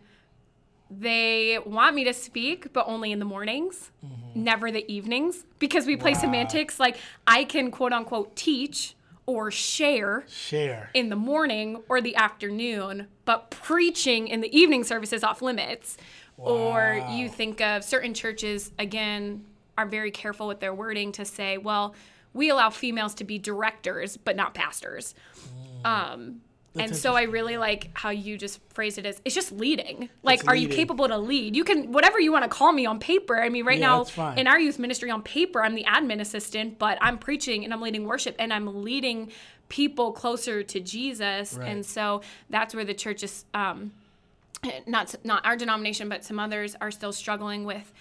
they 0.90 1.60
want 1.66 1.96
me 1.96 2.04
to 2.04 2.14
speak 2.14 2.72
but 2.74 2.86
only 2.88 3.12
in 3.12 3.20
the 3.20 3.26
mornings 3.26 3.92
never 4.36 4.72
the 4.72 4.90
evenings 4.92 5.46
because 5.60 5.86
we 5.86 5.96
play 5.98 6.14
Wow. 6.14 6.20
semantics 6.20 6.80
like 6.80 6.98
i 7.26 7.44
can 7.44 7.72
quote 7.72 7.92
unquote 7.94 8.36
teach 8.36 8.96
or 9.26 9.52
share 9.52 10.24
Share. 10.28 10.90
in 10.94 11.10
the 11.10 11.16
morning 11.18 11.82
or 11.90 12.00
the 12.00 12.16
afternoon, 12.16 13.08
but 13.26 13.52
preaching 13.52 14.30
in 14.30 14.40
the 14.40 14.58
evening 14.58 14.86
service 14.86 15.12
is 15.12 15.22
off 15.22 15.42
limits. 15.42 15.98
Or 16.38 17.04
you 17.12 17.28
think 17.28 17.60
of 17.60 17.84
certain 17.84 18.14
churches, 18.14 18.72
again, 18.80 19.44
are 19.78 19.86
very 19.86 20.12
careful 20.12 20.48
with 20.48 20.62
their 20.62 20.74
wording 20.74 21.12
to 21.12 21.26
say, 21.26 21.58
well, 21.58 21.94
we 22.34 22.50
allow 22.50 22.70
females 22.70 23.14
to 23.16 23.26
be 23.26 23.38
directors, 23.38 24.16
but 24.16 24.38
not 24.38 24.54
pastors. 24.54 25.14
Um, 25.84 26.40
and 26.80 26.96
so 26.96 27.16
I 27.16 27.24
really 27.24 27.58
like 27.58 27.90
how 27.94 28.10
you 28.10 28.38
just 28.38 28.60
phrase 28.74 28.98
it 28.98 29.06
as 29.06 29.22
it's 29.26 29.36
just 29.36 29.52
leading. 29.52 30.10
Like, 30.24 30.48
are 30.48 30.56
you 30.56 30.68
capable 30.68 31.08
to 31.08 31.18
lead? 31.18 31.56
You 31.56 31.64
can, 31.64 31.92
whatever 31.92 32.20
you 32.20 32.32
want 32.32 32.44
to 32.44 32.50
call 32.50 32.72
me 32.72 32.86
on 32.86 33.00
paper. 33.00 33.40
I 33.42 33.50
mean, 33.50 33.66
right 33.66 33.80
Yeah, 33.80 34.04
now 34.16 34.34
in 34.36 34.48
our 34.48 34.60
youth 34.60 34.80
ministry 34.80 35.10
on 35.12 35.22
paper, 35.24 35.64
I'm 35.64 35.76
the 35.76 35.84
admin 35.84 36.22
assistant, 36.22 36.80
but 36.80 36.98
I'm 37.02 37.18
preaching 37.18 37.64
and 37.64 37.74
I'm 37.74 37.82
leading 37.82 38.06
worship 38.06 38.36
and 38.40 38.54
I'm 38.54 38.84
leading 38.84 39.32
people 39.70 40.12
closer 40.12 40.64
to 40.64 40.80
Jesus. 40.80 41.54
Right. 41.54 41.70
And 41.70 41.86
so 41.86 42.22
that's 42.50 42.74
where 42.74 42.86
the 42.86 42.94
church 42.94 43.24
is, 43.24 43.46
um, 43.54 43.92
not 44.86 45.14
not 45.24 45.46
our 45.46 45.56
denomination, 45.56 46.10
but 46.10 46.24
some 46.24 46.40
others 46.40 46.76
are 46.82 46.90
still 46.92 47.14
struggling 47.14 47.64
with 47.64 47.94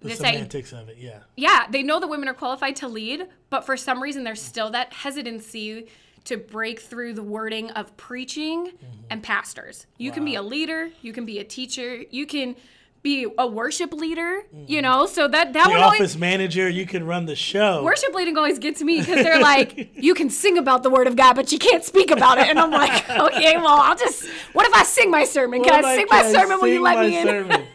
The 0.00 0.08
this 0.08 0.18
semantics 0.18 0.72
of 0.72 0.88
it, 0.88 0.96
yeah. 0.98 1.20
yeah, 1.36 1.66
they 1.70 1.82
know 1.82 2.00
that 2.00 2.08
women 2.08 2.28
are 2.28 2.34
qualified 2.34 2.76
to 2.76 2.88
lead, 2.88 3.28
but 3.50 3.64
for 3.64 3.76
some 3.76 4.02
reason 4.02 4.24
there's 4.24 4.42
still 4.42 4.70
that 4.70 4.92
hesitancy 4.92 5.86
to 6.24 6.36
break 6.36 6.80
through 6.80 7.14
the 7.14 7.22
wording 7.22 7.70
of 7.72 7.96
preaching 7.96 8.66
Mm-hmm. 8.66 8.86
and 9.10 9.22
pastors. 9.22 9.86
You 9.98 10.12
can 10.12 10.24
be 10.24 10.34
a 10.36 10.42
leader, 10.42 10.90
you 11.02 11.12
can 11.12 11.24
be 11.24 11.38
a 11.38 11.44
teacher, 11.44 12.04
you 12.10 12.26
can 12.26 12.54
be 13.02 13.26
a 13.38 13.46
worship 13.46 13.94
leader, 13.94 14.42
you 14.66 14.82
know, 14.82 15.06
so 15.06 15.26
that 15.26 15.52
that 15.54 15.62
Mm-hmm. 15.62 15.70
The 15.70 15.74
one 15.74 15.82
always 15.82 16.00
office 16.00 16.16
manager, 16.18 16.68
you 16.68 16.84
can 16.86 17.06
run 17.06 17.24
the 17.26 17.34
show. 17.34 17.82
worship 17.82 18.14
leading 18.14 18.36
always 18.36 18.58
gets 18.58 18.82
me 18.82 19.00
because 19.00 19.24
they're 19.24 19.40
like, 19.40 19.90
you 19.94 20.14
can 20.14 20.28
sing 20.30 20.58
about 20.58 20.82
the 20.82 20.90
word 20.90 21.06
of 21.06 21.16
God, 21.16 21.34
but 21.34 21.50
you 21.50 21.58
can't 21.58 21.82
speak 21.82 22.10
about 22.10 22.38
it. 22.38 22.46
And 22.48 22.58
I'm 22.58 22.70
like, 22.70 23.08
okay, 23.26 23.56
well, 23.56 23.80
I'll 23.80 23.96
just, 23.96 24.26
what 24.52 24.66
if 24.66 24.74
I 24.74 24.84
sing 24.84 25.10
my 25.10 25.24
sermon? 25.24 25.64
Can 25.64 25.82
I 25.84 25.96
sing 25.96 26.06
my 26.10 26.22
can 26.22 26.34
sermon 26.34 26.60
when 26.60 26.72
you 26.72 26.82
let 26.82 26.98
me 27.06 27.18
in? 27.18 27.66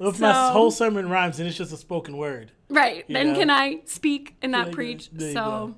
if 0.00 0.18
my 0.18 0.50
whole 0.50 0.70
sermon 0.70 1.08
rhymes 1.08 1.38
and 1.38 1.46
it's 1.46 1.56
just 1.56 1.72
a 1.72 1.76
spoken 1.76 2.16
word? 2.16 2.52
Right. 2.70 3.04
Then 3.08 3.34
know? 3.34 3.38
can 3.38 3.50
I 3.50 3.82
speak 3.84 4.34
and 4.40 4.50
not 4.50 4.68
Yeah, 4.68 4.72
preach? 4.72 5.10
So, 5.34 5.74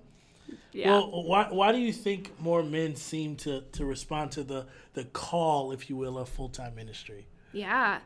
yeah. 0.74 0.90
Well, 0.90 1.24
why, 1.24 1.46
why 1.50 1.72
do 1.72 1.78
you 1.78 1.92
think 1.92 2.38
more 2.40 2.62
men 2.62 2.96
seem 2.96 3.36
to, 3.36 3.62
to 3.72 3.84
respond 3.84 4.32
to 4.32 4.42
the, 4.42 4.66
the 4.94 5.04
call, 5.04 5.72
if 5.72 5.88
you 5.88 5.96
will, 5.96 6.18
of 6.18 6.28
full 6.28 6.48
time 6.48 6.74
ministry? 6.74 7.26
Yeah. 7.52 8.00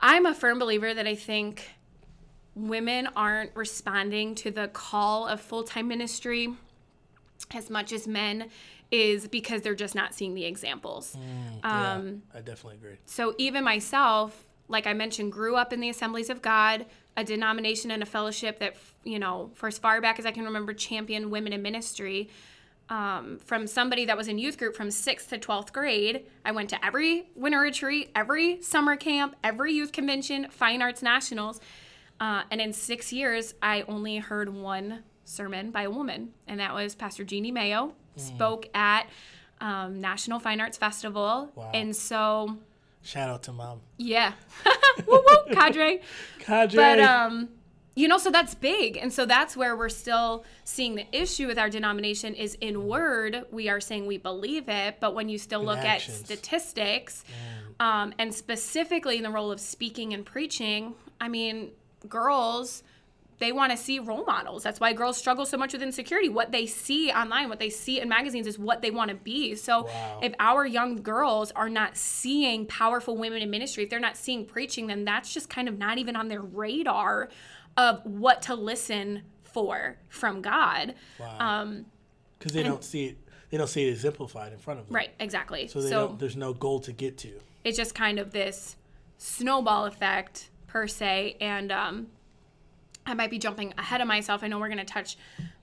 I'm 0.00 0.26
a 0.26 0.34
firm 0.34 0.58
believer 0.58 0.92
that 0.92 1.06
I 1.06 1.14
think 1.14 1.68
women 2.54 3.08
aren't 3.14 3.54
responding 3.54 4.34
to 4.36 4.50
the 4.50 4.68
call 4.68 5.26
of 5.26 5.40
full 5.40 5.62
time 5.62 5.88
ministry 5.88 6.52
as 7.54 7.70
much 7.70 7.92
as 7.92 8.06
men 8.06 8.50
is 8.90 9.28
because 9.28 9.62
they're 9.62 9.74
just 9.74 9.94
not 9.94 10.14
seeing 10.14 10.34
the 10.34 10.44
examples. 10.44 11.16
Um, 11.62 12.22
yeah, 12.32 12.38
I 12.38 12.40
definitely 12.40 12.76
agree. 12.76 12.96
so 13.06 13.34
even 13.38 13.62
myself, 13.62 14.48
like 14.68 14.86
I 14.86 14.92
mentioned, 14.94 15.32
grew 15.32 15.54
up 15.56 15.72
in 15.72 15.80
the 15.80 15.88
Assemblies 15.88 16.30
of 16.30 16.42
God, 16.42 16.86
a 17.20 17.24
denomination 17.24 17.90
and 17.90 18.02
a 18.02 18.06
fellowship 18.06 18.58
that, 18.58 18.76
you 19.04 19.18
know, 19.18 19.50
for 19.54 19.68
as 19.68 19.78
far 19.78 20.00
back 20.00 20.18
as 20.18 20.26
I 20.26 20.30
can 20.30 20.44
remember, 20.44 20.72
championed 20.72 21.30
women 21.30 21.52
in 21.52 21.62
ministry. 21.62 22.28
Um, 22.88 23.38
from 23.44 23.68
somebody 23.68 24.06
that 24.06 24.16
was 24.16 24.26
in 24.26 24.38
youth 24.38 24.58
group 24.58 24.74
from 24.74 24.90
sixth 24.90 25.30
to 25.30 25.38
12th 25.38 25.72
grade, 25.72 26.26
I 26.44 26.50
went 26.50 26.70
to 26.70 26.84
every 26.84 27.30
winter 27.36 27.60
retreat, 27.60 28.10
every 28.16 28.60
summer 28.62 28.96
camp, 28.96 29.36
every 29.44 29.72
youth 29.72 29.92
convention, 29.92 30.48
fine 30.50 30.82
arts 30.82 31.00
nationals. 31.00 31.60
Uh, 32.18 32.42
and 32.50 32.60
in 32.60 32.72
six 32.72 33.12
years, 33.12 33.54
I 33.62 33.82
only 33.82 34.16
heard 34.16 34.48
one 34.52 35.04
sermon 35.24 35.70
by 35.70 35.82
a 35.82 35.90
woman, 35.90 36.32
and 36.48 36.58
that 36.58 36.74
was 36.74 36.96
Pastor 36.96 37.22
Jeannie 37.22 37.52
Mayo, 37.52 37.94
spoke 38.16 38.68
at 38.74 39.06
um, 39.60 40.00
National 40.00 40.40
Fine 40.40 40.60
Arts 40.60 40.76
Festival. 40.76 41.50
Wow. 41.54 41.70
And 41.72 41.94
so 41.94 42.58
Shout 43.02 43.30
out 43.30 43.42
to 43.44 43.52
mom. 43.52 43.80
Yeah. 43.96 44.32
woo 45.06 45.22
woo, 45.26 45.54
cadre. 45.54 46.00
Cadre. 46.38 46.76
But 46.76 47.00
um, 47.00 47.48
you 47.94 48.08
know, 48.08 48.18
so 48.18 48.30
that's 48.30 48.54
big, 48.54 48.96
and 48.96 49.12
so 49.12 49.26
that's 49.26 49.56
where 49.56 49.76
we're 49.76 49.88
still 49.88 50.44
seeing 50.64 50.94
the 50.94 51.06
issue 51.12 51.46
with 51.46 51.58
our 51.58 51.68
denomination 51.68 52.34
is 52.34 52.56
in 52.60 52.86
word 52.86 53.44
we 53.50 53.68
are 53.68 53.80
saying 53.80 54.06
we 54.06 54.18
believe 54.18 54.68
it, 54.68 54.96
but 55.00 55.14
when 55.14 55.28
you 55.28 55.38
still 55.38 55.64
look 55.64 55.78
at 55.78 56.00
statistics, 56.00 57.24
um, 57.78 58.12
and 58.18 58.34
specifically 58.34 59.16
in 59.16 59.22
the 59.22 59.30
role 59.30 59.50
of 59.50 59.60
speaking 59.60 60.12
and 60.14 60.24
preaching, 60.24 60.94
I 61.20 61.28
mean, 61.28 61.70
girls. 62.08 62.82
They 63.40 63.52
want 63.52 63.72
to 63.72 63.76
see 63.76 63.98
role 63.98 64.24
models. 64.24 64.62
That's 64.62 64.78
why 64.78 64.92
girls 64.92 65.16
struggle 65.16 65.44
so 65.46 65.56
much 65.56 65.72
with 65.72 65.82
insecurity. 65.82 66.28
What 66.28 66.52
they 66.52 66.66
see 66.66 67.10
online, 67.10 67.48
what 67.48 67.58
they 67.58 67.70
see 67.70 67.98
in 68.00 68.08
magazines 68.08 68.46
is 68.46 68.58
what 68.58 68.82
they 68.82 68.90
want 68.90 69.08
to 69.08 69.16
be. 69.16 69.54
So 69.56 69.84
Wow. 69.86 70.20
if 70.22 70.32
our 70.38 70.64
young 70.66 70.96
girls 71.02 71.50
are 71.52 71.68
not 71.70 71.96
seeing 71.96 72.66
powerful 72.66 73.16
women 73.16 73.40
in 73.42 73.50
ministry, 73.50 73.82
if 73.84 73.90
they're 73.90 73.98
not 73.98 74.16
seeing 74.16 74.44
preaching, 74.46 74.86
then 74.86 75.04
that's 75.04 75.32
just 75.34 75.48
kind 75.48 75.68
of 75.68 75.78
not 75.78 75.98
even 75.98 76.16
on 76.16 76.28
their 76.28 76.42
radar 76.42 77.30
of 77.76 78.04
what 78.04 78.42
to 78.42 78.54
listen 78.54 79.22
for 79.42 79.96
from 80.08 80.42
God. 80.42 80.94
Um, 81.38 81.86
because 82.38 82.52
they 82.52 82.62
don't 82.62 82.84
see 82.84 83.06
it. 83.06 83.18
They 83.50 83.56
don't 83.58 83.66
see 83.68 83.86
it 83.88 83.90
exemplified 83.90 84.52
in 84.52 84.58
front 84.58 84.80
of 84.80 84.86
them. 84.86 84.94
right, 84.94 85.10
exactly. 85.18 85.66
So 85.66 85.80
So, 85.80 85.88
don't, 85.90 86.18
there's 86.20 86.36
no 86.36 86.52
goal 86.54 86.78
to 86.80 86.92
get 86.92 87.18
to. 87.18 87.32
it's 87.64 87.76
just 87.76 87.94
kind 87.96 88.18
of 88.20 88.30
this 88.32 88.76
snowball 89.18 89.86
effect 89.86 90.50
per 90.66 90.86
se. 90.86 91.36
And 91.40 91.72
um, 91.72 92.06
I 93.10 93.14
might 93.14 93.30
be 93.30 93.38
jumping 93.38 93.74
ahead 93.76 94.00
of 94.00 94.06
myself. 94.06 94.42
I 94.42 94.48
know 94.48 94.58
we're 94.58 94.68
going 94.68 94.78
to 94.78 94.84
touch 94.84 95.16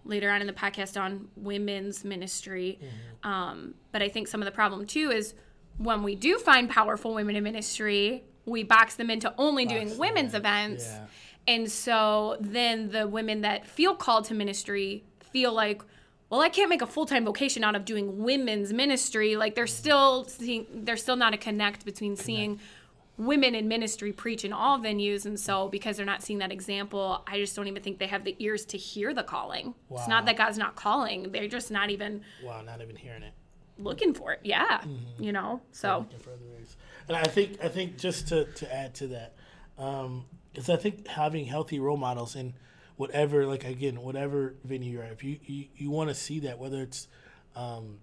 later 0.06 0.30
on 0.30 0.42
in 0.42 0.48
the 0.48 0.54
podcast 0.54 1.00
on 1.00 1.28
women's 1.36 2.04
ministry. 2.04 2.80
Mm-hmm. 2.82 3.30
Um, 3.30 3.74
but 3.92 4.02
I 4.02 4.10
think 4.10 4.28
some 4.28 4.42
of 4.42 4.46
the 4.46 4.52
problem 4.52 4.86
too 4.86 5.12
is 5.12 5.34
when 5.78 6.04
we 6.04 6.16
do 6.16 6.38
find 6.38 6.70
powerful 6.70 7.14
women 7.14 7.36
in 7.36 7.44
ministry, 7.44 8.24
we 8.46 8.64
box 8.64 8.96
them 8.96 9.10
into 9.10 9.34
only 9.38 9.66
doing 9.66 9.90
them 9.90 9.98
women's 9.98 10.34
in, 10.34 10.42
events. 10.42 10.86
yeah. 10.86 11.06
And 11.48 11.72
so 11.72 12.38
then 12.42 12.90
the 12.90 13.08
women 13.08 13.42
that 13.42 13.66
feel 13.66 13.96
called 13.96 14.26
to 14.26 14.34
ministry 14.34 15.04
feel 15.32 15.54
like, 15.54 15.82
well, 16.30 16.42
I 16.42 16.50
can't 16.50 16.70
make 16.70 16.82
a 16.82 16.88
full 16.88 17.06
time 17.06 17.24
vocation 17.24 17.64
out 17.64 17.76
of 17.76 17.86
doing 17.86 18.24
women's 18.24 18.74
ministry. 18.74 19.38
Like 19.38 19.56
they're 19.56 19.68
still 19.68 20.26
seeing, 20.26 20.66
they're 20.74 20.98
still 20.98 21.16
not 21.16 21.34
a 21.34 21.38
connect 21.38 21.86
between 21.86 22.18
seeing 22.18 22.60
women 23.18 23.56
in 23.56 23.68
ministry 23.68 24.12
preach 24.14 24.46
in 24.46 24.54
all 24.54 24.78
venues. 24.80 25.26
And 25.26 25.40
so 25.40 25.68
because 25.70 25.98
they're 25.98 26.06
not 26.06 26.22
seeing 26.22 26.40
that 26.40 26.52
example, 26.52 27.24
I 27.28 27.38
just 27.38 27.56
don't 27.56 27.68
even 27.68 27.82
think 27.82 27.98
they 28.00 28.08
have 28.08 28.24
the 28.24 28.36
ears 28.40 28.66
to 28.66 28.78
hear 28.78 29.14
the 29.14 29.24
calling. 29.24 29.74
It's 29.92 30.08
not 30.08 30.26
that 30.26 30.38
God's 30.38 30.58
not 30.58 30.76
calling; 30.76 31.32
they're 31.32 31.48
just 31.48 31.72
not 31.72 31.90
even 31.90 32.22
Wow, 32.44 32.62
not 32.62 32.82
even 32.82 32.96
hearing 32.96 33.24
it. 33.24 33.34
looking 33.80 34.14
for 34.14 34.34
it. 34.34 34.42
Yeah, 34.44 34.84
you 35.20 35.32
know. 35.32 35.62
So 35.72 36.00
looking 36.00 36.20
for 36.20 36.32
other 36.32 36.46
ways. 36.56 36.78
And 37.08 37.18
I 37.18 37.24
think 37.24 37.64
I 37.64 37.70
think 37.70 37.98
just 37.98 38.28
to, 38.30 38.46
to 38.46 38.74
add 38.74 38.94
to 38.96 39.08
that, 39.08 39.34
um, 39.78 40.26
is 40.54 40.70
I 40.70 40.76
think 40.76 41.08
having 41.08 41.46
healthy 41.46 41.80
role 41.80 41.98
models 41.98 42.36
in 42.36 42.54
whatever 42.98 43.46
like 43.46 43.64
again 43.64 44.02
whatever 44.02 44.56
venue 44.64 44.92
you're 44.94 45.04
at, 45.04 45.12
if 45.12 45.24
you 45.24 45.40
you, 45.46 45.66
you 45.76 45.90
want 45.90 46.10
to 46.10 46.16
see 46.16 46.40
that 46.42 46.60
whether 46.60 46.82
it's 46.82 47.08
um, 47.56 48.00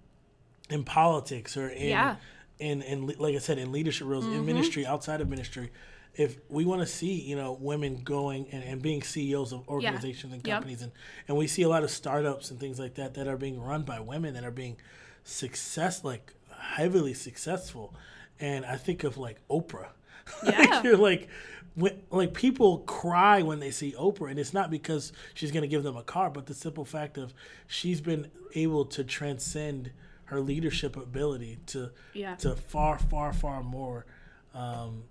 in 0.70 0.82
politics 0.84 1.56
or 1.56 1.68
in 1.68 1.88
Yeah. 1.90 2.16
In 2.58 2.82
in 2.82 3.06
like 3.18 3.34
I 3.34 3.38
said 3.38 3.58
in 3.58 3.72
leadership 3.72 4.06
roles 4.06 4.24
in 4.24 4.32
mm-hmm. 4.32 4.46
ministry 4.46 4.86
outside 4.86 5.20
of 5.20 5.28
ministry. 5.28 5.70
If 6.16 6.36
we 6.48 6.64
want 6.64 6.80
to 6.80 6.86
see, 6.86 7.20
you 7.20 7.34
know, 7.34 7.58
women 7.60 7.96
going 8.04 8.46
and, 8.52 8.62
and 8.62 8.80
being 8.80 9.02
CEOs 9.02 9.52
of 9.52 9.68
organizations 9.68 10.32
and 10.32 10.46
Yep. 10.46 10.54
companies, 10.54 10.82
and, 10.82 10.92
and 11.26 11.36
we 11.36 11.48
see 11.48 11.62
a 11.62 11.68
lot 11.68 11.82
of 11.82 11.90
startups 11.90 12.52
and 12.52 12.60
things 12.60 12.78
like 12.78 12.94
that 12.94 13.14
that 13.14 13.26
are 13.26 13.36
being 13.36 13.60
run 13.60 13.82
by 13.82 13.98
women 13.98 14.34
that 14.34 14.44
are 14.44 14.52
being 14.52 14.76
success, 15.24 16.04
like 16.04 16.32
heavily 16.56 17.14
successful. 17.14 17.94
And 18.38 18.64
I 18.64 18.76
think 18.76 19.02
of 19.02 19.18
like 19.18 19.38
Oprah. 19.48 19.88
Yeah. 20.44 20.58
like, 20.58 20.84
you're 20.84 20.96
like, 20.96 21.28
when, 21.74 22.00
like 22.10 22.32
people 22.32 22.78
cry 22.78 23.42
when 23.42 23.58
they 23.58 23.70
see 23.70 23.92
Oprah, 23.98 24.30
and 24.30 24.38
it's 24.38 24.54
not 24.54 24.70
because 24.70 25.12
she's 25.34 25.50
going 25.50 25.62
to 25.62 25.68
give 25.68 25.82
them 25.82 25.96
a 25.96 26.02
car, 26.02 26.30
but 26.30 26.46
the 26.46 26.54
simple 26.54 26.84
fact 26.84 27.18
of 27.18 27.34
she's 27.66 28.00
been 28.00 28.30
able 28.54 28.84
to 28.86 29.04
transcend 29.04 29.90
her 30.34 30.40
leadership 30.40 30.96
ability 30.96 31.58
to 31.66 31.90
Yeah. 32.12 32.34
to 32.36 32.56
far, 32.56 32.98
far, 32.98 33.32
far 33.32 33.62
more 33.62 34.04
um, 34.52 35.04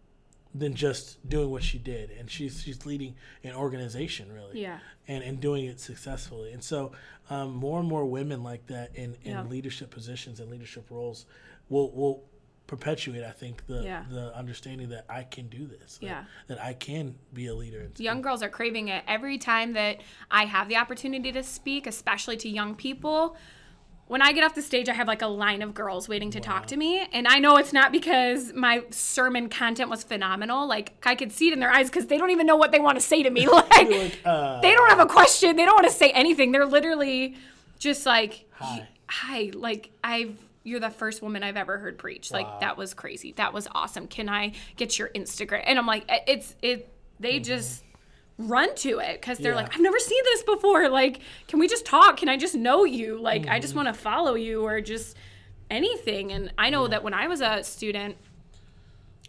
than 0.56 0.75
just 0.75 1.27
doing 1.27 1.50
what 1.50 1.63
she 1.63 1.77
did, 1.80 2.12
and 2.12 2.30
she's 2.30 2.62
she's 2.62 2.86
leading 2.86 3.15
an 3.44 3.53
organization 3.53 4.32
really, 4.32 4.62
Yeah. 4.62 4.80
and 5.08 5.24
and 5.24 5.39
doing 5.39 5.65
it 5.65 5.80
successfully. 5.80 6.51
And 6.53 6.63
so, 6.63 6.92
um, 7.30 7.53
more 7.56 7.80
and 7.80 7.88
more 7.89 8.06
women 8.06 8.44
like 8.44 8.68
that 8.68 8.96
in 8.96 9.15
in 9.24 9.32
Yeah. 9.32 9.44
leadership 9.44 9.89
positions 9.89 10.39
and 10.39 10.50
leadership 10.51 10.89
roles 10.92 11.25
will 11.70 11.92
will 11.92 12.24
perpetuate, 12.68 13.24
I 13.25 13.32
think, 13.32 13.65
the 13.68 13.84
Yeah. 13.84 14.06
the 14.10 14.34
understanding 14.36 14.89
that 14.89 15.06
I 15.10 15.24
can 15.24 15.48
do 15.50 15.65
this, 15.68 15.98
that, 15.98 16.06
Yeah. 16.06 16.25
that 16.48 16.62
I 16.62 16.74
can 16.74 17.15
be 17.34 17.48
a 17.48 17.56
leader. 17.56 17.89
Young 17.98 18.22
girls 18.22 18.42
are 18.44 18.50
craving 18.50 18.88
it 18.89 19.03
every 19.08 19.38
time 19.38 19.74
that 19.74 20.01
I 20.32 20.46
have 20.46 20.70
the 20.70 20.77
opportunity 20.77 21.32
to 21.34 21.44
speak, 21.44 21.88
especially 21.88 22.38
to 22.38 22.50
young 22.50 22.75
people. 22.75 23.36
When 24.07 24.22
I 24.22 24.33
get 24.33 24.43
off 24.43 24.53
the 24.53 24.62
stage, 24.62 24.89
I 24.89 24.93
have 24.93 25.07
like 25.07 25.22
a 25.22 25.27
line 25.27 25.62
of 25.62 25.74
girls 25.74 26.10
waiting 26.10 26.29
to 26.31 26.39
talk 26.39 26.67
to 26.67 26.77
me. 26.77 27.07
And 27.13 27.27
I 27.27 27.39
know 27.39 27.55
it's 27.57 27.72
not 27.74 27.91
because 27.91 28.53
my 28.53 28.83
sermon 28.89 29.50
content 29.50 29.89
was 29.89 30.03
phenomenal. 30.03 30.67
Like, 30.67 30.93
I 31.03 31.15
could 31.15 31.31
see 31.31 31.48
it 31.48 31.53
in 31.53 31.60
their 31.60 31.72
eyes 31.72 31.89
because 31.89 32.07
they 32.07 32.17
don't 32.17 32.29
even 32.31 32.45
know 32.45 32.57
what 32.57 32.72
they 32.72 32.79
want 32.79 32.98
to 32.98 33.01
say 33.01 33.24
to 33.24 33.29
me. 33.29 33.48
Like, 33.53 33.89
like, 33.89 34.19
uh, 34.25 34.62
they 34.62 34.74
don't 34.74 34.89
have 34.89 35.00
a 35.00 35.05
question. 35.05 35.55
They 35.55 35.65
don't 35.65 35.75
want 35.75 35.88
to 35.88 35.93
say 35.93 36.12
anything. 36.12 36.51
They're 36.51 36.65
literally 36.65 37.36
just 37.79 38.05
like, 38.05 38.45
Hi. 38.53 38.88
hi, 39.07 39.51
like 39.53 39.91
I've 40.03 40.38
you're 40.63 40.79
the 40.79 40.89
first 40.89 41.22
woman 41.22 41.43
I've 41.43 41.57
ever 41.57 41.77
heard 41.77 41.98
preach. 41.98 42.31
Wow. 42.31 42.39
Like 42.39 42.60
that 42.62 42.77
was 42.77 42.93
crazy. 42.93 43.33
That 43.33 43.53
was 43.53 43.67
awesome. 43.74 44.07
Can 44.07 44.29
I 44.29 44.53
get 44.75 44.98
your 44.98 45.10
Instagram? 45.10 45.63
And 45.65 45.77
I'm 45.77 45.86
like, 45.86 46.05
it's 46.27 46.55
it. 46.62 46.89
They 47.19 47.39
just 47.39 47.83
run 48.37 48.73
to 48.75 48.99
it 48.99 49.21
because 49.21 49.37
they're 49.37 49.51
Mm-hmm. 49.51 49.59
Yeah. 49.59 49.63
like, 49.65 49.75
I've 49.75 49.81
never 49.81 49.99
seen 49.99 50.21
this 50.25 50.43
before. 50.43 50.89
Like, 50.89 51.19
can 51.47 51.59
we 51.59 51.67
just 51.67 51.85
talk? 51.85 52.17
Can 52.17 52.29
I 52.29 52.37
just 52.37 52.55
know 52.55 52.83
you? 52.83 53.19
Like, 53.19 53.43
I 53.47 53.53
Mm-hmm. 53.53 53.61
just 53.61 53.75
want 53.75 53.87
to 53.89 53.93
follow 53.93 54.33
you 54.35 54.65
or 54.65 54.81
just 54.81 55.15
anything. 55.69 56.31
And 56.31 56.51
I 56.57 56.69
know 56.69 56.87
that 56.87 57.03
when 57.03 57.13
I 57.13 57.27
was 57.27 57.41
a 57.41 57.63
student, 57.63 58.17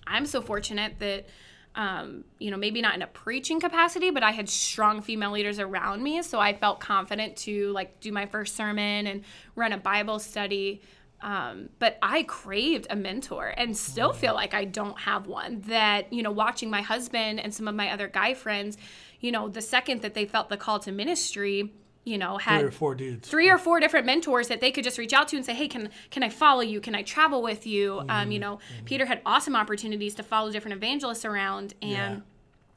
I'm 0.06 0.26
so 0.26 0.40
fortunate 0.42 0.98
that, 0.98 1.26
um, 1.74 2.24
you 2.38 2.50
know, 2.50 2.56
maybe 2.56 2.80
not 2.82 2.94
in 2.94 3.02
a 3.02 3.06
preaching 3.06 3.60
capacity, 3.60 4.10
but 4.10 4.22
I 4.22 4.30
had 4.32 4.48
strong 4.48 5.00
female 5.02 5.32
leaders 5.32 5.58
around 5.58 6.02
me. 6.02 6.22
So 6.22 6.38
I 6.38 6.52
felt 6.54 6.80
confident 6.80 7.36
to 7.38 7.72
like 7.72 8.00
do 8.00 8.12
my 8.12 8.26
first 8.26 8.54
sermon 8.56 9.06
and 9.06 9.24
run 9.56 9.72
a 9.72 9.78
Bible 9.78 10.18
study. 10.18 10.82
Um, 11.24 11.70
but 11.78 11.98
I 12.02 12.22
craved 12.24 12.86
a 12.90 12.96
mentor 12.96 13.54
and 13.56 13.74
still 13.74 14.12
feel 14.12 14.34
like 14.34 14.52
I 14.52 14.66
don't 14.66 14.98
have 15.00 15.26
one. 15.26 15.62
That, 15.68 16.12
you 16.12 16.22
know, 16.22 16.30
watching 16.30 16.68
my 16.68 16.82
husband 16.82 17.40
and 17.40 17.52
some 17.52 17.66
of 17.66 17.74
my 17.74 17.90
other 17.90 18.08
guy 18.08 18.34
friends, 18.34 18.76
you 19.20 19.32
know, 19.32 19.48
the 19.48 19.62
second 19.62 20.02
that 20.02 20.12
they 20.12 20.26
felt 20.26 20.50
the 20.50 20.58
call 20.58 20.78
to 20.80 20.92
ministry, 20.92 21.72
you 22.04 22.18
know, 22.18 22.36
had 22.36 22.58
three 22.58 22.68
or 22.68 22.70
four 22.70 22.94
dudes. 22.94 23.26
three 23.26 23.48
or 23.48 23.56
four 23.56 23.80
different 23.80 24.04
mentors 24.04 24.48
that 24.48 24.60
they 24.60 24.70
could 24.70 24.84
just 24.84 24.98
reach 24.98 25.14
out 25.14 25.28
to 25.28 25.36
and 25.36 25.46
say, 25.46 25.54
"Hey, 25.54 25.66
can 25.66 25.88
can 26.10 26.22
I 26.22 26.28
follow 26.28 26.60
you? 26.60 26.78
Can 26.82 26.94
I 26.94 27.00
travel 27.02 27.40
with 27.42 27.66
you?" 27.66 28.02
Um, 28.10 28.30
you 28.30 28.38
know, 28.38 28.58
Peter 28.84 29.06
had 29.06 29.22
awesome 29.24 29.56
opportunities 29.56 30.14
to 30.16 30.22
follow 30.22 30.52
different 30.52 30.76
evangelists 30.76 31.24
around 31.24 31.72
and 31.80 32.22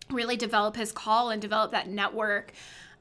really 0.10 0.38
develop 0.38 0.77
his 0.77 0.94
call 0.94 1.30
and 1.32 1.42
develop 1.42 1.72
that 1.72 1.89
network. 1.89 2.54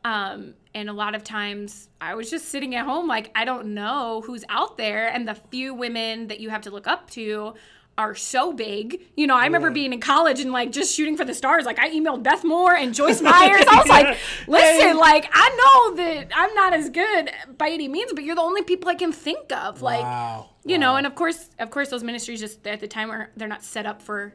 Um, 0.06 0.54
and 0.74 0.88
a 0.88 0.92
lot 0.92 1.14
of 1.14 1.24
times 1.24 1.88
I 2.00 2.14
was 2.14 2.30
just 2.30 2.46
sitting 2.46 2.74
at 2.74 2.84
home, 2.84 3.08
like, 3.08 3.30
I 3.34 3.44
don't 3.44 3.74
know 3.74 4.22
who's 4.24 4.44
out 4.48 4.76
there. 4.76 5.08
And 5.08 5.26
the 5.26 5.34
few 5.34 5.74
women 5.74 6.28
that 6.28 6.38
you 6.38 6.50
have 6.50 6.60
to 6.62 6.70
look 6.70 6.86
up 6.86 7.10
to 7.12 7.54
are 7.98 8.14
so 8.14 8.52
big. 8.52 9.00
You 9.16 9.26
know, 9.26 9.34
I 9.34 9.46
remember 9.46 9.68
Right. 9.68 9.74
being 9.74 9.92
in 9.94 10.00
college 10.00 10.38
and 10.38 10.52
like 10.52 10.70
just 10.70 10.94
shooting 10.94 11.16
for 11.16 11.24
the 11.24 11.32
stars. 11.34 11.64
Like, 11.64 11.78
I 11.78 11.88
emailed 11.90 12.22
Beth 12.22 12.44
Moore 12.44 12.74
and 12.76 12.94
Joyce 12.94 13.22
Myers. 13.30 13.64
I 13.68 13.76
was 13.80 13.88
like, 13.88 14.18
listen, 14.46 14.88
Hey. 14.88 14.92
like, 14.92 15.28
I 15.32 15.48
know 15.60 15.96
that 15.96 16.28
I'm 16.34 16.54
not 16.54 16.74
as 16.74 16.90
good 16.90 17.30
by 17.56 17.70
any 17.70 17.88
means, 17.88 18.12
but 18.12 18.22
you're 18.22 18.36
the 18.36 18.42
only 18.42 18.62
people 18.62 18.88
I 18.90 18.94
can 18.96 19.12
think 19.12 19.50
of. 19.50 19.80
Like, 19.82 20.02
wow. 20.02 20.50
you 20.64 20.78
know 20.78 20.96
and 20.96 21.06
of 21.06 21.14
course 21.14 21.48
of 21.58 21.70
course 21.70 21.88
those 21.90 22.02
ministries 22.04 22.40
just 22.40 22.66
at 22.66 22.80
the 22.80 22.88
time 22.88 23.10
are 23.10 23.30
they're 23.36 23.48
not 23.56 23.62
set 23.64 23.86
up 23.86 24.02
for 24.02 24.34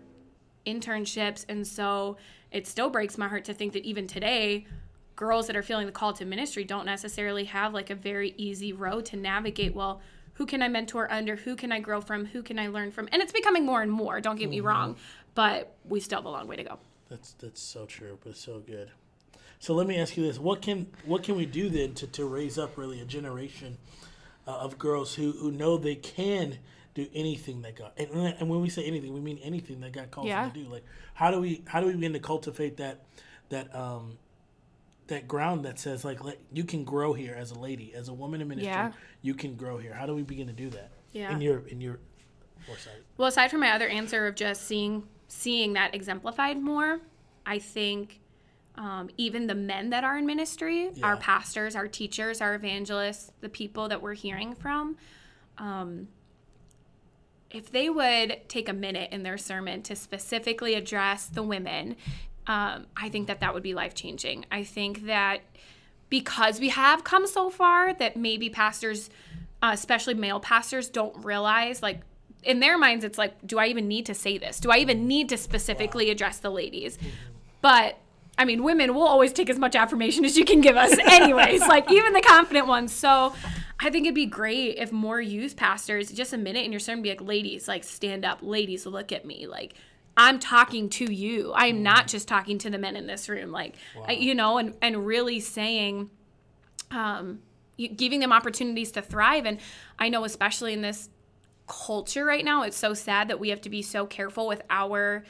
internships 0.65 1.45
and 1.49 1.65
so 1.67 2.17
it 2.51 2.65
still 2.67 2.89
breaks 2.89 3.17
my 3.17 3.27
heart 3.27 3.45
to 3.45 3.53
think 3.53 3.73
that 3.73 3.83
even 3.83 4.07
today 4.07 4.65
girls 5.21 5.45
that 5.45 5.55
are 5.55 5.61
feeling 5.61 5.85
the 5.85 5.91
call 5.91 6.13
to 6.13 6.25
ministry 6.25 6.63
don't 6.63 6.85
necessarily 6.85 7.43
have 7.43 7.75
like 7.75 7.91
a 7.91 7.95
very 7.95 8.33
easy 8.37 8.73
road 8.73 9.05
to 9.05 9.15
navigate 9.15 9.75
well 9.75 10.01
who 10.33 10.47
can 10.47 10.63
i 10.63 10.67
mentor 10.67 11.07
under 11.11 11.35
who 11.35 11.55
can 11.55 11.71
i 11.71 11.79
grow 11.79 12.01
from 12.01 12.25
who 12.25 12.41
can 12.41 12.57
i 12.57 12.67
learn 12.67 12.89
from 12.91 13.07
and 13.11 13.21
it's 13.21 13.31
becoming 13.31 13.63
more 13.63 13.83
and 13.83 13.91
more 13.91 14.19
don't 14.19 14.37
get 14.37 14.49
me 14.49 14.59
wrong 14.59 14.95
but 15.35 15.75
we 15.87 15.99
still 15.99 16.17
have 16.17 16.25
a 16.25 16.29
long 16.29 16.47
way 16.47 16.55
to 16.55 16.63
go 16.63 16.79
That's 17.07 17.33
that's 17.33 17.61
so 17.61 17.85
true, 17.85 18.17
but 18.23 18.35
so 18.35 18.59
good. 18.73 18.89
So 19.59 19.75
let 19.75 19.85
me 19.85 19.95
ask 20.03 20.17
you 20.17 20.23
this: 20.23 20.39
what 20.39 20.59
can 20.61 20.87
what 21.05 21.21
can 21.23 21.35
we 21.35 21.45
do 21.45 21.69
then 21.69 21.93
to, 21.99 22.07
to 22.17 22.25
raise 22.25 22.57
up 22.57 22.71
really 22.81 22.99
a 22.99 23.05
generation 23.05 23.77
uh, 24.47 24.65
of 24.65 24.79
girls 24.79 25.13
who, 25.17 25.33
who 25.33 25.51
know 25.51 25.77
they 25.77 25.95
can 25.95 26.57
do 26.95 27.05
anything 27.13 27.61
that 27.61 27.75
God 27.75 27.91
and, 27.97 28.09
and 28.39 28.49
when 28.49 28.59
we 28.61 28.69
say 28.69 28.83
anything, 28.85 29.13
we 29.13 29.19
mean 29.29 29.39
anything 29.43 29.81
that 29.81 29.91
God 29.91 30.09
calls 30.09 30.27
Yeah. 30.27 30.41
them 30.43 30.51
to 30.53 30.63
do. 30.63 30.65
Like 30.75 30.85
how 31.13 31.29
do 31.31 31.39
we 31.45 31.61
how 31.71 31.79
do 31.81 31.85
we 31.87 31.93
begin 31.93 32.13
to 32.13 32.19
cultivate 32.33 32.77
that 32.77 32.95
that 33.49 33.67
um 33.75 34.17
that 35.11 35.27
ground 35.27 35.63
that 35.65 35.79
says 35.79 36.03
like 36.03 36.23
let, 36.23 36.39
you 36.51 36.63
can 36.63 36.83
grow 36.83 37.13
here 37.13 37.35
as 37.37 37.51
a 37.51 37.59
lady, 37.59 37.93
as 37.93 38.07
a 38.07 38.13
woman 38.13 38.41
in 38.41 38.47
ministry, 38.47 38.71
Yeah. 38.71 38.91
you 39.21 39.35
can 39.35 39.55
grow 39.55 39.77
here. 39.77 39.93
How 39.93 40.05
do 40.05 40.15
we 40.15 40.23
begin 40.23 40.47
to 40.47 40.53
do 40.53 40.69
that? 40.71 40.91
Yeah. 41.11 41.31
In 41.31 41.41
your 41.41 41.59
in 41.67 41.79
your 41.79 41.99
foresight. 42.65 43.03
Well, 43.17 43.27
aside 43.27 43.51
from 43.51 43.59
my 43.59 43.71
other 43.71 43.87
answer 43.87 44.27
of 44.27 44.35
just 44.35 44.63
seeing 44.63 45.03
seeing 45.27 45.73
that 45.73 45.93
exemplified 45.93 46.59
more, 46.61 46.99
I 47.45 47.59
think 47.59 48.19
um, 48.75 49.09
even 49.17 49.47
the 49.47 49.55
men 49.55 49.89
that 49.89 50.03
are 50.03 50.17
in 50.17 50.25
ministry, 50.25 50.89
our 51.03 51.17
pastors, 51.17 51.75
our 51.75 51.87
teachers, 51.87 52.39
our 52.41 52.55
evangelists, 52.55 53.31
the 53.41 53.49
people 53.49 53.89
that 53.89 54.01
we're 54.01 54.13
hearing 54.13 54.55
from, 54.55 54.95
um, 55.57 56.07
if 57.49 57.69
they 57.69 57.89
would 57.89 58.39
take 58.47 58.69
a 58.69 58.73
minute 58.73 59.11
in 59.11 59.23
their 59.23 59.37
sermon 59.37 59.81
to 59.83 59.95
specifically 59.95 60.73
address 60.75 61.25
the 61.25 61.43
women, 61.43 61.97
um, 62.47 62.87
I 62.97 63.09
think 63.09 63.27
that 63.27 63.39
that 63.41 63.53
would 63.53 63.63
be 63.63 63.73
life 63.73 63.93
changing. 63.93 64.45
I 64.51 64.63
think 64.63 65.05
that 65.05 65.41
because 66.09 66.59
we 66.59 66.69
have 66.69 67.03
come 67.03 67.27
so 67.27 67.49
far, 67.49 67.93
that 67.93 68.17
maybe 68.17 68.49
pastors, 68.49 69.09
uh, 69.61 69.71
especially 69.73 70.13
male 70.13 70.39
pastors, 70.39 70.89
don't 70.89 71.23
realize 71.23 71.81
like 71.81 72.01
in 72.43 72.59
their 72.59 72.77
minds, 72.77 73.05
it's 73.05 73.17
like, 73.17 73.35
do 73.45 73.59
I 73.59 73.67
even 73.67 73.87
need 73.87 74.07
to 74.07 74.13
say 74.13 74.37
this? 74.37 74.59
Do 74.59 74.71
I 74.71 74.77
even 74.77 75.07
need 75.07 75.29
to 75.29 75.37
specifically 75.37 76.09
address 76.09 76.39
the 76.39 76.49
ladies? 76.49 76.97
But 77.61 77.97
I 78.37 78.45
mean, 78.45 78.63
women 78.63 78.95
will 78.95 79.05
always 79.05 79.33
take 79.33 79.49
as 79.49 79.59
much 79.59 79.75
affirmation 79.75 80.25
as 80.25 80.37
you 80.37 80.45
can 80.45 80.61
give 80.61 80.75
us, 80.75 80.97
anyways, 81.05 81.61
like 81.61 81.91
even 81.91 82.13
the 82.13 82.21
confident 82.21 82.67
ones. 82.67 82.91
So 82.91 83.33
I 83.79 83.89
think 83.89 84.05
it'd 84.05 84.15
be 84.15 84.25
great 84.25 84.77
if 84.77 84.91
more 84.91 85.21
youth 85.21 85.55
pastors, 85.55 86.11
just 86.11 86.33
a 86.33 86.37
minute 86.37 86.65
in 86.65 86.71
your 86.71 86.79
sermon, 86.79 87.03
be 87.03 87.09
like, 87.09 87.21
ladies, 87.21 87.67
like 87.67 87.83
stand 87.83 88.25
up, 88.25 88.39
ladies, 88.41 88.85
look 88.85 89.11
at 89.11 89.25
me. 89.25 89.47
Like, 89.47 89.75
I'm 90.21 90.39
talking 90.39 90.87
to 90.89 91.11
you. 91.11 91.51
I'm 91.55 91.81
not 91.83 92.07
just 92.07 92.27
talking 92.27 92.57
to 92.59 92.69
the 92.69 92.77
men 92.77 92.95
in 92.95 93.07
this 93.07 93.27
room. 93.27 93.51
Like, 93.51 93.75
I, 94.07 94.11
you 94.13 94.35
know, 94.35 94.57
and, 94.59 94.75
and 94.81 95.05
really 95.05 95.39
saying, 95.39 96.09
um, 96.91 97.39
giving 97.95 98.19
them 98.19 98.31
opportunities 98.31 98.91
to 98.91 99.01
thrive. 99.01 99.45
And 99.45 99.59
I 99.97 100.09
know, 100.09 100.23
especially 100.23 100.73
in 100.73 100.81
this 100.81 101.09
culture 101.67 102.23
right 102.25 102.45
now, 102.45 102.63
it's 102.63 102.77
so 102.77 102.93
sad 102.93 103.29
that 103.29 103.39
we 103.39 103.49
have 103.49 103.61
to 103.61 103.69
be 103.69 103.81
so 103.81 104.05
careful 104.05 104.47
with 104.47 104.61
our 104.69 105.23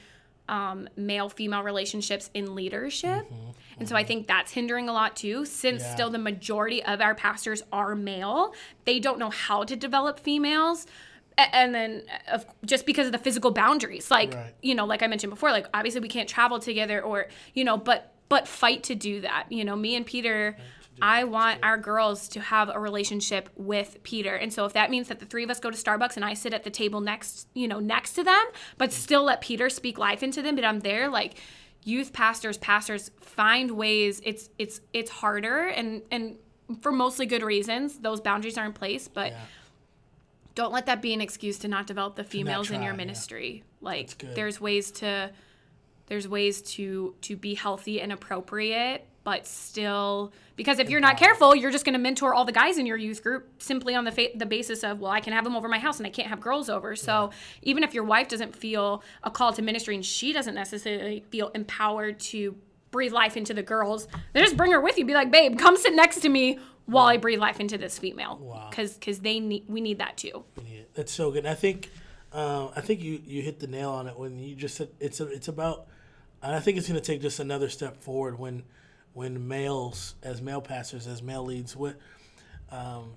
um, 0.50 0.90
male 0.98 1.30
female 1.30 1.64
relationships 1.64 2.30
in 2.34 2.56
leadership. 2.56 3.32
And 3.80 3.88
so 3.88 3.96
I 3.96 4.04
think 4.04 4.28
that's 4.28 4.52
hindering 4.52 4.90
a 4.90 4.94
lot 4.94 5.16
too, 5.16 5.46
since 5.46 5.82
Yeah. 5.82 5.94
still 5.94 6.10
the 6.10 6.18
majority 6.18 6.84
of 6.84 7.00
our 7.00 7.16
pastors 7.16 7.64
are 7.72 7.96
male. 7.96 8.54
They 8.84 9.00
don't 9.00 9.18
know 9.20 9.30
how 9.30 9.64
to 9.64 9.76
develop 9.78 10.20
females. 10.20 10.88
And 11.38 11.74
then, 11.74 12.04
uh, 12.28 12.36
of, 12.36 12.46
just 12.66 12.86
because 12.86 13.08
of 13.08 13.12
the 13.14 13.18
physical 13.18 13.52
boundaries, 13.52 14.12
like 14.12 14.34
Right. 14.34 14.54
you 14.62 14.76
know, 14.76 14.86
like 14.86 15.02
I 15.02 15.08
mentioned 15.08 15.32
before, 15.32 15.52
like 15.52 15.68
obviously 15.74 16.02
we 16.02 16.08
can't 16.10 16.30
travel 16.30 16.60
together, 16.60 17.02
or 17.02 17.28
you 17.54 17.64
know, 17.64 17.78
but 17.78 18.14
but 18.30 18.48
fight 18.48 18.84
to 18.84 18.96
do 18.96 19.22
that. 19.22 19.46
You 19.50 19.66
know, 19.66 19.76
me 19.76 19.96
and 19.96 20.06
Peter, 20.06 20.56
I 21.02 21.24
want 21.24 21.60
our 21.64 21.78
girls 21.78 22.28
to 22.30 22.40
have 22.42 22.70
a 22.70 22.80
relationship 22.80 23.50
with 23.56 23.98
Peter. 24.04 24.36
And 24.36 24.54
so 24.54 24.66
if 24.66 24.74
that 24.74 24.90
means 24.92 25.08
that 25.08 25.20
the 25.20 25.26
three 25.26 25.44
of 25.44 25.50
us 25.50 25.60
go 25.60 25.72
to 25.72 25.78
Starbucks 25.78 26.16
and 26.16 26.24
I 26.24 26.34
sit 26.34 26.54
at 26.54 26.64
the 26.64 26.70
table 26.70 27.02
next, 27.02 27.48
you 27.54 27.68
know, 27.68 27.80
next 27.80 28.14
to 28.14 28.24
them, 28.24 28.44
but 28.78 28.94
still 28.94 29.24
let 29.24 29.42
Peter 29.42 29.70
speak 29.70 29.98
life 29.98 30.22
into 30.24 30.42
them, 30.42 30.56
but 30.56 30.64
I'm 30.64 30.80
there 30.82 31.10
like 31.10 31.36
youth 31.84 32.14
pastors, 32.14 32.58
pastors 32.60 33.10
find 33.22 33.72
ways 33.72 34.22
it's 34.24 34.50
it's 34.60 34.82
it's 34.94 35.10
harder 35.10 35.66
and 35.68 36.04
and 36.12 36.38
for 36.82 36.92
mostly 36.92 37.26
good 37.26 37.42
reasons. 37.42 38.00
Those 38.00 38.22
boundaries 38.22 38.58
are 38.58 38.66
in 38.66 38.74
place, 38.74 39.08
but 39.08 39.32
Yeah. 39.32 39.40
Don't 40.56 40.74
let 40.74 40.86
that 40.88 41.02
be 41.02 41.14
an 41.14 41.22
excuse 41.22 41.58
to 41.60 41.68
not 41.68 41.88
develop 41.88 42.16
the 42.16 42.24
females 42.24 42.70
in 42.70 42.78
try, 42.78 42.86
your 42.86 42.94
yeah. 42.94 42.98
ministry. 42.98 43.64
Like 43.80 44.18
good. 44.18 44.36
there's 44.36 44.60
ways 44.60 44.92
to 44.92 45.32
there's 46.08 46.28
ways 46.28 46.62
to 46.62 47.16
to 47.22 47.36
be 47.38 47.56
healthy 47.56 48.02
and 48.02 48.12
appropriate 48.12 49.08
but 49.24 49.48
still 49.48 50.34
because 50.56 50.80
if 50.80 50.90
you're 50.90 51.00
not 51.00 51.16
careful 51.16 51.56
you're 51.56 51.72
just 51.72 51.86
going 51.86 51.94
to 51.94 52.00
mentor 52.00 52.34
all 52.34 52.44
the 52.44 52.52
guys 52.52 52.78
in 52.78 52.86
your 52.86 52.98
youth 52.98 53.24
group 53.24 53.48
simply 53.62 53.96
on 53.96 54.04
the 54.04 54.12
fa- 54.12 54.28
the 54.36 54.46
basis 54.46 54.84
of 54.84 55.00
well 55.00 55.12
I 55.12 55.22
can 55.22 55.32
have 55.32 55.44
them 55.44 55.56
over 55.56 55.70
my 55.70 55.80
house 55.80 56.00
and 56.00 56.08
I 56.08 56.10
can't 56.10 56.28
have 56.28 56.42
girls 56.42 56.70
over 56.70 56.96
so 56.96 57.32
even 57.62 57.84
if 57.84 57.94
your 57.94 58.04
wife 58.04 58.28
doesn't 58.28 58.56
feel 58.56 59.04
a 59.24 59.32
call 59.32 59.54
to 59.54 59.62
ministry 59.62 59.96
and 59.96 60.06
she 60.06 60.34
doesn't 60.34 60.56
necessarily 60.56 61.24
feel 61.30 61.50
empowered 61.50 62.20
to 62.20 62.56
breathe 62.92 63.14
life 63.14 63.38
into 63.38 63.54
the 63.54 63.64
girls 63.64 64.08
then 64.34 64.44
just 64.44 64.58
bring 64.58 64.74
her 64.74 64.82
with 64.82 64.98
you 64.98 65.06
be 65.06 65.14
like 65.14 65.32
babe 65.32 65.58
come 65.58 65.78
sit 65.78 65.94
next 65.94 66.20
to 66.20 66.30
me 66.30 66.60
while 66.86 67.06
I 67.08 67.18
breathe 67.18 67.40
life 67.40 67.60
into 67.60 67.78
this 67.78 67.98
female 68.00 68.38
Wow. 68.42 68.68
because 68.70 68.94
because 68.96 69.20
they 69.20 69.40
need 69.40 69.66
we 69.68 69.82
need 69.82 70.00
that 70.00 70.18
too 70.18 70.44
Yeah, 70.66 70.82
that's 70.94 71.12
so 71.12 71.32
good. 71.32 71.40
And 71.40 71.48
I 71.48 71.54
think, 71.56 71.90
uh, 72.34 72.70
I 72.76 72.82
think 72.82 73.02
you, 73.02 73.22
you 73.26 73.42
hit 73.42 73.60
the 73.60 73.68
nail 73.68 73.92
on 73.92 74.08
it 74.08 74.18
when 74.18 74.40
you 74.40 74.56
just 74.56 74.76
said 74.76 74.90
it's 75.00 75.20
a, 75.22 75.28
it's 75.28 75.48
about. 75.48 75.88
And 76.44 76.56
I 76.56 76.60
think 76.60 76.78
it's 76.78 76.88
going 76.88 77.00
to 77.00 77.06
take 77.06 77.22
just 77.22 77.40
another 77.40 77.70
step 77.70 78.02
forward 78.02 78.40
when, 78.40 78.64
when 79.14 79.48
males 79.48 80.16
as 80.24 80.42
male 80.42 80.62
pastors 80.62 81.06
as 81.08 81.22
male 81.22 81.44
leads 81.46 81.76
what, 81.76 81.98
um, 82.72 83.14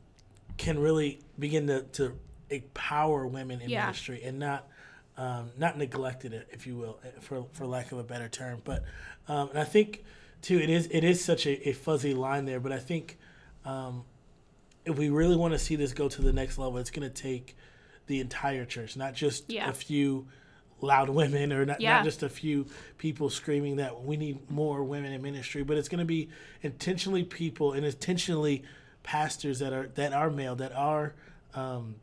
can 0.58 0.78
really 0.78 1.20
begin 1.38 1.66
to, 1.68 1.82
to 1.92 2.18
empower 2.50 3.26
women 3.26 3.60
in 3.60 3.70
Yeah. 3.70 3.84
ministry 3.86 4.22
and 4.24 4.38
not. 4.38 4.68
Um, 5.16 5.52
not 5.56 5.78
neglected 5.78 6.32
it, 6.32 6.48
if 6.50 6.66
you 6.66 6.74
will, 6.74 6.98
for 7.20 7.46
for 7.52 7.66
lack 7.66 7.92
of 7.92 7.98
a 7.98 8.02
better 8.02 8.28
term. 8.28 8.60
But 8.64 8.82
um, 9.28 9.48
and 9.50 9.60
I 9.60 9.62
think 9.64 10.02
too, 10.42 10.58
it 10.58 10.68
is 10.68 10.88
it 10.90 11.04
is 11.04 11.24
such 11.24 11.46
a, 11.46 11.68
a 11.68 11.72
fuzzy 11.72 12.14
line 12.14 12.46
there. 12.46 12.58
But 12.58 12.72
I 12.72 12.80
think 12.80 13.16
if 13.66 14.96
we 14.98 15.08
really 15.08 15.36
want 15.36 15.52
to 15.52 15.58
see 15.58 15.76
this 15.76 15.92
go 15.92 16.08
to 16.08 16.22
the 16.22 16.32
next 16.32 16.58
level, 16.58 16.78
it's 16.78 16.90
going 16.90 17.08
to 17.08 17.22
take 17.22 17.56
the 18.06 18.20
entire 18.20 18.64
church, 18.64 18.96
not 18.96 19.14
just 19.14 19.50
Yeah. 19.50 19.68
a 19.68 19.72
few 19.72 20.26
loud 20.80 21.08
women 21.08 21.52
or 21.52 21.64
not, 21.64 21.80
Yeah. 21.80 21.96
not 21.96 22.04
just 22.04 22.22
a 22.22 22.28
few 22.28 22.66
people 22.98 23.30
screaming 23.30 23.76
that 23.76 24.02
we 24.04 24.16
need 24.18 24.50
more 24.50 24.84
women 24.84 25.12
in 25.12 25.22
ministry, 25.22 25.62
but 25.62 25.78
it's 25.78 25.88
going 25.88 26.00
to 26.00 26.04
be 26.04 26.28
intentionally 26.62 27.24
people 27.24 27.72
and 27.72 27.86
intentionally 27.86 28.62
pastors 29.02 29.58
that 29.60 29.72
are 29.72 29.88
that 29.94 30.12
are 30.12 30.30
male 30.30 30.56
that 30.56 30.72
are 30.72 31.14
um, 31.54 31.94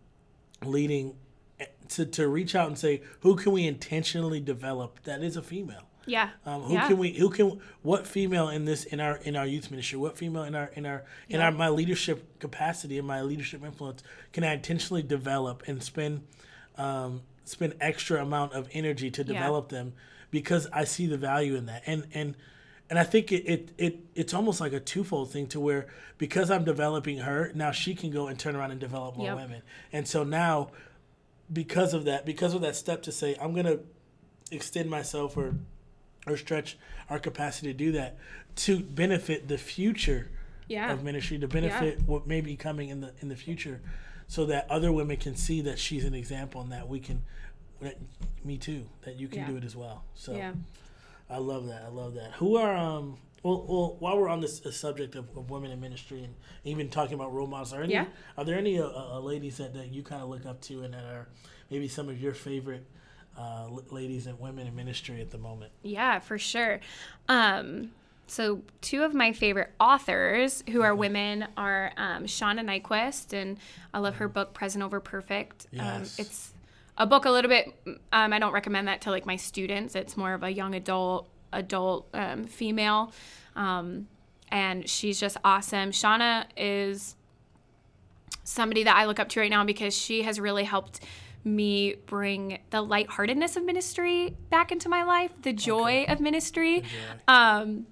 leading 0.64 1.16
eh, 1.60 1.66
to, 1.90 2.06
to 2.06 2.28
reach 2.28 2.56
out 2.56 2.68
and 2.68 2.78
say 2.78 3.02
who 3.22 3.36
can 3.36 3.52
we 3.52 3.68
intentionally 3.68 4.40
develop 4.40 5.02
that 5.04 5.22
is 5.24 5.36
a 5.36 5.42
female 5.42 5.88
yeah 6.06 6.30
um, 6.46 6.64
who 6.64 6.74
yeah. 6.74 6.88
can 6.88 6.98
we? 6.98 7.12
Who 7.14 7.30
can? 7.30 7.60
What 7.84 8.08
female 8.08 8.50
in 8.50 8.66
this 8.66 8.86
in 8.86 9.00
our 9.00 9.18
in 9.18 9.36
our 9.36 9.46
youth 9.46 9.70
ministry? 9.72 10.00
What 10.00 10.18
female 10.18 10.44
in 10.44 10.56
our 10.56 10.72
in 10.76 10.86
our 10.86 11.04
in 11.30 11.40
our 11.42 11.52
my 11.52 11.70
leadership 11.70 12.40
capacity 12.40 12.98
and 12.98 13.08
my 13.08 13.22
leadership 13.22 13.64
influence 13.64 14.04
can 14.34 14.44
I 14.44 14.54
intentionally 14.54 15.04
develop 15.04 15.64
and 15.68 15.84
spend 15.84 16.24
um, 16.78 17.22
spend 17.46 17.76
extra 17.80 18.22
amount 18.22 18.54
of 18.54 18.68
energy 18.72 19.12
to 19.12 19.24
develop 19.24 19.70
them 19.70 19.94
because 20.32 20.68
I 20.72 20.86
see 20.86 21.06
the 21.08 21.18
value 21.18 21.56
in 21.56 21.66
that 21.68 21.84
and 21.86 22.08
and 22.14 22.36
and 22.90 23.00
I 23.00 23.04
think 23.04 23.32
it, 23.32 23.46
it 23.46 23.72
it 23.78 24.00
it's 24.16 24.34
almost 24.34 24.60
like 24.60 24.74
a 24.74 24.80
twofold 24.80 25.32
thing 25.32 25.48
to 25.48 25.60
where 25.60 25.88
because 26.18 26.50
I'm 26.50 26.64
developing 26.64 27.20
her 27.20 27.52
now 27.54 27.72
she 27.72 27.94
can 27.96 28.12
go 28.12 28.28
and 28.28 28.40
turn 28.40 28.56
around 28.56 28.72
and 28.72 28.80
develop 28.80 29.18
more 29.18 29.28
Yep. 29.28 29.36
women 29.36 29.62
and 29.94 30.08
so 30.08 30.24
now 30.24 30.72
because 31.52 31.94
of 31.94 32.06
that 32.06 32.26
because 32.26 32.54
of 32.54 32.62
that 32.62 32.76
step 32.76 33.04
to 33.04 33.12
say 33.12 33.36
I'm 33.40 33.54
gonna 33.54 33.80
extend 34.52 34.90
myself 34.90 35.38
or 35.38 35.56
or 36.28 36.38
stretch 36.38 36.78
our 37.10 37.20
capacity 37.20 37.68
to 37.72 37.78
do 37.78 37.92
that 37.94 38.18
to 38.56 38.80
benefit 38.80 39.48
the 39.48 39.58
future 39.58 40.30
Yeah. 40.68 40.92
of 40.94 41.04
ministry 41.04 41.38
to 41.40 41.48
benefit 41.48 42.02
what 42.06 42.28
may 42.28 42.42
be 42.42 42.56
coming 42.56 42.90
in 42.90 43.02
the 43.02 43.14
in 43.20 43.28
the 43.30 43.36
future 43.36 43.82
so 44.28 44.46
that 44.46 44.70
other 44.70 44.92
women 44.92 45.18
can 45.18 45.36
see 45.36 45.62
that 45.62 45.78
she's 45.80 46.06
an 46.06 46.14
example 46.14 46.62
and 46.62 46.72
that 46.72 46.88
we 46.88 47.00
can 47.00 47.24
that, 47.82 47.98
me 48.46 48.58
too 48.58 48.86
that 49.02 49.16
you 49.16 49.28
can 49.28 49.40
Yeah. 49.40 49.48
do 49.48 49.58
it 49.58 49.64
as 49.64 49.76
well 49.76 50.04
so 50.14 50.36
yeah 50.36 50.54
i 51.30 51.38
love 51.38 51.66
that 51.68 51.82
i 51.84 51.88
love 51.90 52.14
that 52.14 52.32
who 52.34 52.56
are 52.58 52.76
um 52.76 53.18
well, 53.44 53.66
well 53.68 53.96
while 54.00 54.18
we're 54.20 54.30
on 54.30 54.40
this 54.42 54.64
uh, 54.66 54.72
subject 54.72 55.16
of, 55.16 55.26
of 55.36 55.50
women 55.50 55.72
in 55.72 55.80
ministry 55.82 56.24
and 56.24 56.36
even 56.64 56.90
talking 56.90 57.16
about 57.16 57.34
role 57.34 57.48
models 57.48 57.74
are 57.74 57.82
any 57.82 57.94
Yeah. 57.94 58.06
are 58.38 58.46
there 58.46 58.58
any 58.58 58.80
uh, 58.80 58.86
uh, 58.88 59.20
ladies 59.20 59.58
that, 59.58 59.74
that 59.74 59.92
you 59.92 60.04
kind 60.04 60.22
of 60.22 60.30
look 60.30 60.46
up 60.46 60.62
to 60.62 60.84
and 60.84 60.94
that 60.94 61.04
are 61.06 61.28
maybe 61.72 61.88
some 61.88 62.08
of 62.08 62.22
your 62.22 62.34
favorite 62.34 62.86
uh, 63.38 63.68
ladies 63.90 64.28
and 64.28 64.40
women 64.40 64.68
in 64.68 64.76
ministry 64.76 65.22
at 65.22 65.32
the 65.32 65.38
moment 65.38 65.72
Yeah, 65.84 66.20
for 66.20 66.38
sure. 66.38 66.80
Um, 67.30 67.92
so 68.28 68.62
two 68.82 69.04
of 69.04 69.14
my 69.14 69.34
favorite 69.34 69.72
authors 69.80 70.64
who 70.70 70.82
are 70.84 70.96
women 70.96 71.48
are 71.58 71.92
um, 71.98 72.24
Shauna 72.26 72.62
Niequist, 72.64 73.34
and 73.34 73.58
I 73.94 74.00
love 74.00 74.16
her 74.16 74.28
book 74.30 74.54
Present 74.54 74.84
Over 74.84 75.00
Perfect. 75.00 75.68
Um, 75.74 75.86
Yes. 75.86 76.20
it's 76.20 76.54
a 76.98 77.06
book 77.06 77.26
a 77.26 77.32
little 77.32 77.50
bit. 77.50 77.74
Um, 78.14 78.32
I 78.34 78.40
don't 78.40 78.54
recommend 78.54 78.88
that 78.88 79.02
to 79.02 79.12
like 79.12 79.26
my 79.26 79.36
students. 79.36 79.96
It's 79.96 80.16
more 80.16 80.34
of 80.34 80.44
a 80.44 80.50
young 80.50 80.76
adult, 80.76 81.28
adult 81.52 82.08
um, 82.14 82.46
female, 82.46 83.12
um, 83.56 84.08
and 84.50 84.88
she's 84.90 85.20
just 85.20 85.38
awesome. 85.44 85.92
Shauna 85.92 86.46
is 86.56 87.16
somebody 88.44 88.84
that 88.84 88.96
I 88.96 89.06
look 89.06 89.20
up 89.20 89.30
to 89.30 89.40
right 89.40 89.50
now 89.50 89.64
because 89.64 89.96
she 89.96 90.24
has 90.24 90.40
really 90.40 90.64
helped 90.64 91.02
me 91.44 91.96
bring 92.06 92.60
the 92.70 92.82
lightheartedness 92.82 93.56
of 93.56 93.64
ministry 93.64 94.36
back 94.50 94.72
into 94.72 94.90
my 94.90 95.04
life, 95.04 95.32
the 95.42 95.54
joy 95.54 96.06
of 96.08 96.20
ministry. 96.20 96.84
Um, 97.28 97.88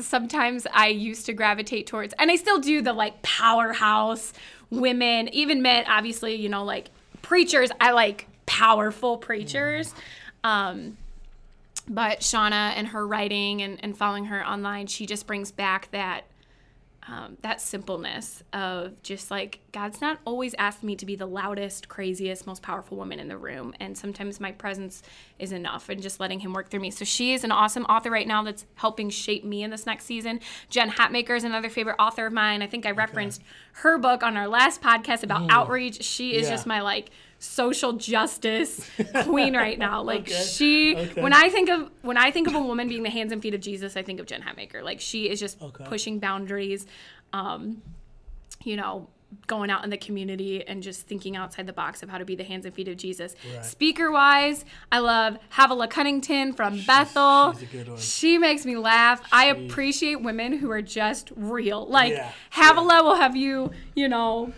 sometimes 0.00 0.66
I 0.72 0.88
used 0.88 1.26
to 1.26 1.32
gravitate 1.32 1.86
towards, 1.86 2.14
and 2.18 2.30
I 2.30 2.36
still 2.36 2.58
do 2.58 2.82
the 2.82 2.92
like 2.92 3.22
powerhouse 3.22 4.32
women, 4.70 5.28
even 5.32 5.62
men, 5.62 5.84
obviously, 5.88 6.34
you 6.34 6.48
know, 6.48 6.64
like 6.64 6.90
preachers. 7.22 7.70
I 7.80 7.92
like 7.92 8.26
powerful 8.46 9.18
preachers. 9.18 9.94
Um, 10.44 10.96
but 11.88 12.20
Shauna 12.20 12.72
and 12.76 12.88
her 12.88 13.06
writing 13.06 13.62
and, 13.62 13.82
and 13.82 13.96
following 13.96 14.26
her 14.26 14.46
online, 14.46 14.86
she 14.86 15.06
just 15.06 15.26
brings 15.26 15.50
back 15.50 15.90
that 15.92 16.24
um, 17.28 17.36
that 17.42 17.60
simpleness 17.60 18.42
of 18.52 19.02
just 19.02 19.30
like 19.30 19.60
God's 19.72 20.00
not 20.00 20.18
always 20.24 20.54
asked 20.58 20.82
me 20.82 20.96
to 20.96 21.06
be 21.06 21.14
the 21.16 21.26
loudest, 21.26 21.88
craziest, 21.88 22.46
most 22.46 22.62
powerful 22.62 22.96
woman 22.96 23.18
in 23.20 23.28
the 23.28 23.36
room, 23.36 23.74
and 23.80 23.96
sometimes 23.96 24.40
my 24.40 24.52
presence 24.52 25.02
is 25.38 25.52
enough, 25.52 25.88
and 25.88 26.02
just 26.02 26.20
letting 26.20 26.40
Him 26.40 26.52
work 26.52 26.70
through 26.70 26.80
me. 26.80 26.90
So 26.90 27.04
she 27.04 27.32
is 27.34 27.44
an 27.44 27.52
awesome 27.52 27.84
author 27.84 28.10
right 28.10 28.26
now 28.26 28.42
that's 28.42 28.64
helping 28.76 29.10
shape 29.10 29.44
me 29.44 29.62
in 29.62 29.70
this 29.70 29.86
next 29.86 30.04
season. 30.04 30.40
Jen 30.70 30.90
Hatmaker 30.90 31.36
is 31.36 31.44
another 31.44 31.68
favorite 31.68 31.96
author 31.98 32.26
of 32.26 32.32
mine. 32.32 32.62
I 32.62 32.66
think 32.66 32.86
I 32.86 32.90
referenced 32.90 33.42
her 33.72 33.98
book 33.98 34.22
on 34.22 34.36
our 34.36 34.48
last 34.48 34.80
podcast 34.82 35.22
about 35.22 35.42
Mm. 35.42 35.50
outreach. 35.50 36.02
She 36.02 36.34
is 36.34 36.44
Yeah. 36.48 36.54
just 36.54 36.66
my 36.66 36.80
like 36.80 37.10
social 37.40 37.92
justice 37.92 38.84
queen 39.22 39.54
right 39.56 39.78
now. 39.78 40.02
Like 40.02 40.22
Okay. 40.22 40.42
she 40.44 40.96
Okay. 40.96 41.22
when 41.22 41.32
I 41.32 41.48
think 41.48 41.68
of 41.68 41.88
when 42.02 42.16
I 42.16 42.32
think 42.32 42.48
of 42.48 42.54
a 42.56 42.60
woman 42.60 42.88
being 42.88 43.04
the 43.04 43.10
hands 43.10 43.30
and 43.30 43.40
feet 43.40 43.54
of 43.54 43.60
Jesus, 43.60 43.96
I 43.96 44.02
think 44.02 44.18
of 44.18 44.26
Jen 44.26 44.42
Hatmaker. 44.42 44.82
Like 44.82 45.00
she 45.00 45.30
is 45.30 45.38
just 45.38 45.62
Okay. 45.62 45.84
pushing 45.84 46.18
boundaries, 46.18 46.86
um, 47.32 47.82
you 48.64 48.76
know, 48.76 49.08
going 49.46 49.70
out 49.70 49.84
in 49.84 49.90
the 49.90 49.96
community 49.96 50.66
and 50.66 50.82
just 50.82 51.06
thinking 51.06 51.36
outside 51.36 51.66
the 51.66 51.72
box 51.72 52.02
of 52.02 52.08
how 52.08 52.18
to 52.18 52.24
be 52.24 52.34
the 52.34 52.44
hands 52.44 52.64
and 52.64 52.74
feet 52.74 52.88
of 52.88 52.96
Jesus. 52.96 53.34
Right. 53.54 53.64
Speaker 53.64 54.10
wise, 54.10 54.64
I 54.90 55.00
love 55.00 55.38
Havilah 55.50 55.88
Cunnington 55.88 56.54
from 56.54 56.80
Bethel. 56.86 57.52
she's 57.52 57.62
a 57.62 57.66
good 57.66 57.88
one. 57.88 57.98
She 57.98 58.38
makes 58.38 58.64
me 58.64 58.76
laugh. 58.76 59.20
I 59.30 59.46
appreciate 59.46 60.22
women 60.22 60.54
who 60.54 60.70
are 60.70 60.82
just 60.82 61.30
real. 61.36 61.86
Like 61.86 62.12
Yeah, 62.12 62.30
Havilah 62.50 63.02
will 63.04 63.16
have 63.16 63.36
you, 63.36 63.70
you 63.94 64.08
know, 64.08 64.52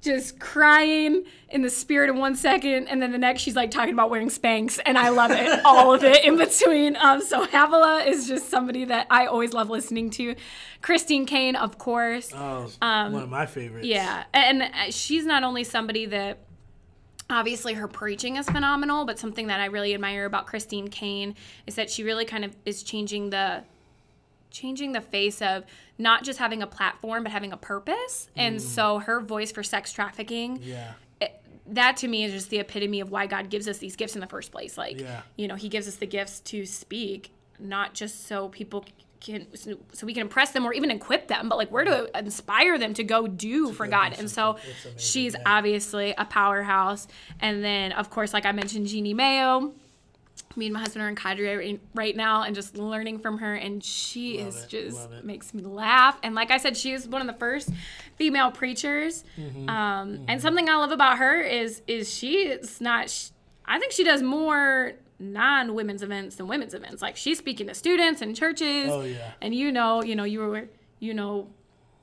just 0.00 0.40
crying 0.40 1.24
in 1.50 1.62
the 1.62 1.70
spirit 1.70 2.08
in 2.08 2.16
one 2.16 2.34
second, 2.34 2.88
and 2.88 3.02
then 3.02 3.12
the 3.12 3.18
next 3.18 3.42
she's 3.42 3.56
like 3.56 3.70
talking 3.70 3.92
about 3.92 4.08
wearing 4.10 4.28
Spanx, 4.28 4.78
and 4.84 4.96
I 4.96 5.10
love 5.10 5.30
it, 5.30 5.60
all 5.64 5.92
of 5.94 6.02
it 6.04 6.24
in 6.24 6.36
between. 6.36 6.96
Um, 6.96 7.20
so 7.20 7.44
Havilah 7.46 8.06
is 8.06 8.26
just 8.26 8.48
somebody 8.48 8.84
that 8.86 9.06
I 9.10 9.26
always 9.26 9.52
love 9.52 9.68
listening 9.68 10.10
to. 10.10 10.34
Christine 10.80 11.26
Caine, 11.26 11.56
of 11.56 11.76
course. 11.78 12.32
Oh, 12.34 12.70
one 12.80 13.22
of 13.22 13.28
my 13.28 13.46
favorites. 13.46 13.84
Um, 13.84 13.90
Yeah, 13.90 14.24
and 14.32 14.62
uh, 14.62 14.90
she's 14.90 15.26
not 15.26 15.42
only 15.42 15.64
somebody 15.64 16.06
that 16.06 16.38
obviously 17.28 17.74
her 17.74 17.86
preaching 17.86 18.36
is 18.36 18.46
phenomenal, 18.48 19.04
but 19.04 19.18
something 19.18 19.46
that 19.48 19.60
I 19.60 19.66
really 19.66 19.94
admire 19.94 20.24
about 20.24 20.46
Christine 20.46 20.88
Caine 20.88 21.34
is 21.66 21.74
that 21.76 21.90
she 21.90 22.02
really 22.02 22.24
kind 22.24 22.44
of 22.44 22.56
is 22.64 22.82
changing 22.82 23.30
the 23.30 23.62
changing 24.50 24.92
the 24.92 25.00
face 25.00 25.40
of 25.42 25.64
not 25.98 26.24
just 26.24 26.38
having 26.38 26.62
a 26.62 26.66
platform 26.66 27.22
but 27.22 27.32
having 27.32 27.52
a 27.52 27.56
purpose. 27.56 28.28
And 28.36 28.56
mm. 28.56 28.60
so 28.60 28.98
her 28.98 29.20
voice 29.20 29.52
for 29.52 29.62
sex 29.62 29.92
trafficking 29.92 30.60
Yeah. 30.62 30.92
that 31.68 31.96
to 31.98 32.08
me 32.08 32.24
is 32.24 32.32
just 32.32 32.50
the 32.50 32.58
epitome 32.58 33.00
of 33.00 33.10
why 33.10 33.26
God 33.26 33.48
gives 33.48 33.68
us 33.68 33.78
these 33.78 33.96
gifts 33.96 34.14
in 34.14 34.20
the 34.20 34.26
first 34.26 34.50
place. 34.52 34.76
Like, 34.76 35.00
Yeah. 35.00 35.22
you 35.36 35.46
know, 35.48 35.54
He 35.54 35.68
gives 35.68 35.86
us 35.86 35.96
the 35.96 36.06
gifts 36.06 36.40
to 36.40 36.66
speak, 36.66 37.32
not 37.58 37.94
just 37.94 38.26
so 38.26 38.48
people 38.48 38.84
can, 39.20 39.46
so 39.54 40.06
we 40.06 40.14
can 40.14 40.22
impress 40.22 40.52
them 40.52 40.64
or 40.64 40.72
even 40.72 40.90
equip 40.90 41.28
them, 41.28 41.48
but 41.48 41.58
like 41.58 41.70
we're 41.70 41.84
to 41.84 42.18
inspire 42.18 42.78
them 42.78 42.94
to 42.94 43.04
go 43.04 43.26
do 43.26 43.72
for 43.72 43.86
God. 43.86 44.14
And 44.18 44.30
so 44.30 44.56
something. 44.56 44.70
It's 44.70 44.84
amazing, 44.84 44.98
she's 44.98 45.34
yeah. 45.34 45.42
obviously 45.46 46.14
a 46.16 46.24
powerhouse. 46.24 47.06
And 47.38 47.62
then, 47.62 47.92
of 47.92 48.10
course, 48.10 48.32
like 48.32 48.46
I 48.46 48.52
mentioned, 48.52 48.86
Jeannie 48.86 49.14
Mayo. 49.14 49.72
Me 50.56 50.66
and 50.66 50.74
my 50.74 50.80
husband 50.80 51.04
are 51.04 51.08
in 51.08 51.14
cadre 51.14 51.78
right- 51.94 52.16
now 52.16 52.42
and 52.42 52.54
just 52.54 52.76
learning 52.76 53.18
from 53.20 53.38
her. 53.38 53.54
And 53.54 53.82
she 53.82 54.38
Love 54.38 54.48
is 54.48 54.62
it, 54.64 54.68
just 54.68 55.10
makes 55.22 55.54
me 55.54 55.62
laugh. 55.62 56.18
And 56.22 56.34
like 56.34 56.50
I 56.50 56.58
said, 56.58 56.76
she 56.76 56.92
is 56.92 57.06
one 57.06 57.20
of 57.20 57.26
the 57.26 57.38
first 57.38 57.70
female 58.16 58.50
preachers. 58.50 59.24
Mm-hmm. 59.38 59.68
Um, 59.68 60.24
And 60.28 60.40
something 60.42 60.68
I 60.68 60.74
love 60.76 60.92
about 60.92 61.18
her 61.18 61.40
is 61.40 61.82
is 61.86 62.12
she 62.12 62.48
is 62.48 62.80
not. 62.80 63.10
sh 63.10 63.28
I 63.64 63.78
think 63.78 63.92
she 63.92 64.02
does 64.02 64.22
more 64.22 64.94
non 65.20 65.74
women's 65.74 66.02
events 66.02 66.36
than 66.36 66.48
women's 66.48 66.74
events. 66.74 67.00
Like 67.02 67.16
she's 67.16 67.38
speaking 67.38 67.68
to 67.68 67.74
students 67.74 68.20
and 68.20 68.34
churches. 68.34 68.90
Oh, 68.90 69.02
yeah. 69.02 69.32
And 69.40 69.54
you 69.54 69.70
know, 69.70 70.02
you 70.02 70.16
know, 70.16 70.24
you 70.24 70.40
were, 70.40 70.68
you 70.98 71.14
know. 71.14 71.48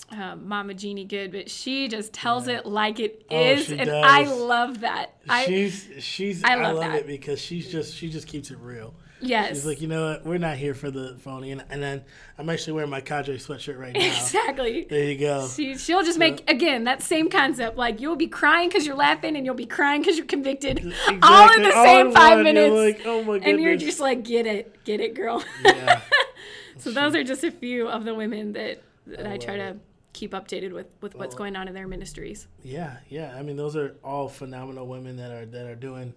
Uh, 0.10 0.38
Mama 0.38 0.74
Jeannie 0.74 1.04
good, 1.04 1.34
but 1.34 1.50
she 1.50 1.90
just 1.90 2.14
tells 2.14 2.48
it 2.48 2.66
like 2.66 2.98
it 3.00 3.26
is, 3.30 3.70
Oh, 3.70 3.76
and 3.76 3.86
does. 3.88 4.06
I 4.06 4.24
love 4.24 4.80
that. 4.80 5.16
I 5.28 5.46
she's 5.46 5.90
she's 6.00 6.44
I 6.46 6.54
I 6.54 6.72
love 6.72 6.78
love, 6.78 6.94
it 6.96 7.08
because 7.08 7.42
she's 7.42 7.70
just 7.70 7.94
she 7.94 8.10
just 8.10 8.26
keeps 8.26 8.50
it 8.50 8.58
real. 8.60 8.94
yes, 9.20 9.50
She's 9.50 9.66
like, 9.66 9.82
you 9.82 9.88
know 9.90 10.12
what, 10.12 10.26
we're 10.26 10.38
not 10.38 10.56
here 10.56 10.74
for 10.74 10.90
the 10.92 11.18
phony, 11.20 11.52
and, 11.52 11.66
and 11.70 11.84
then 11.84 12.06
I'm 12.38 12.50
actually 12.50 12.74
wearing 12.74 12.90
my 12.90 13.02
cadre 13.02 13.36
sweatshirt 13.38 13.78
right 13.78 13.94
now. 13.98 14.06
exactly. 14.06 14.86
There 14.90 15.04
you 15.12 15.18
go. 15.18 15.46
She, 15.50 15.76
she'll 15.78 16.04
just 16.04 16.20
make 16.20 16.50
again 16.50 16.86
that 16.86 17.02
same 17.04 17.30
concept. 17.30 17.76
Like 17.76 18.00
you'll 18.00 18.16
be 18.16 18.28
crying 18.28 18.70
because 18.70 18.86
you're 18.86 18.96
laughing, 18.96 19.36
and 19.36 19.46
you'll 19.46 19.56
be 19.56 19.66
crying 19.66 20.02
because 20.04 20.16
you're 20.16 20.26
convicted, 20.26 20.78
all 21.22 21.52
in 21.52 21.64
the 21.64 21.76
All 21.76 21.84
same 21.84 22.08
in 22.08 22.14
five 22.14 22.38
one, 22.38 22.46
you're 22.46 22.54
minutes. 22.54 23.00
like, 23.00 23.06
oh 23.06 23.24
my 23.24 23.38
and 23.40 23.60
you're 23.60 23.76
just 23.76 24.00
like, 24.00 24.24
get 24.24 24.46
it, 24.48 24.86
get 24.86 25.02
it, 25.02 25.16
girl. 25.16 25.44
yeah. 25.66 26.00
so 26.78 26.92
those 26.92 27.14
are 27.14 27.26
just 27.26 27.44
a 27.44 27.52
few 27.52 27.90
of 27.90 28.06
the 28.06 28.16
women 28.16 28.54
that 28.54 28.82
that 29.08 29.26
I, 29.28 29.34
I 29.34 29.38
try 29.38 29.58
love 29.58 29.74
to 29.76 29.80
keep 30.18 30.32
updated 30.32 30.74
with 30.74 30.88
with 31.02 31.16
what's 31.16 31.36
Well, 31.36 31.38
going 31.38 31.56
on 31.56 31.68
in 31.68 31.74
their 31.74 31.88
ministries. 31.88 32.48
Yeah, 32.64 32.98
yeah. 33.08 33.36
I 33.38 33.44
mean, 33.44 33.56
those 33.56 33.76
are 33.76 33.96
all 34.04 34.28
phenomenal 34.28 34.88
women 34.88 35.18
that 35.18 35.32
are 35.32 35.46
that 35.46 35.68
are 35.68 35.76
doing 35.76 36.14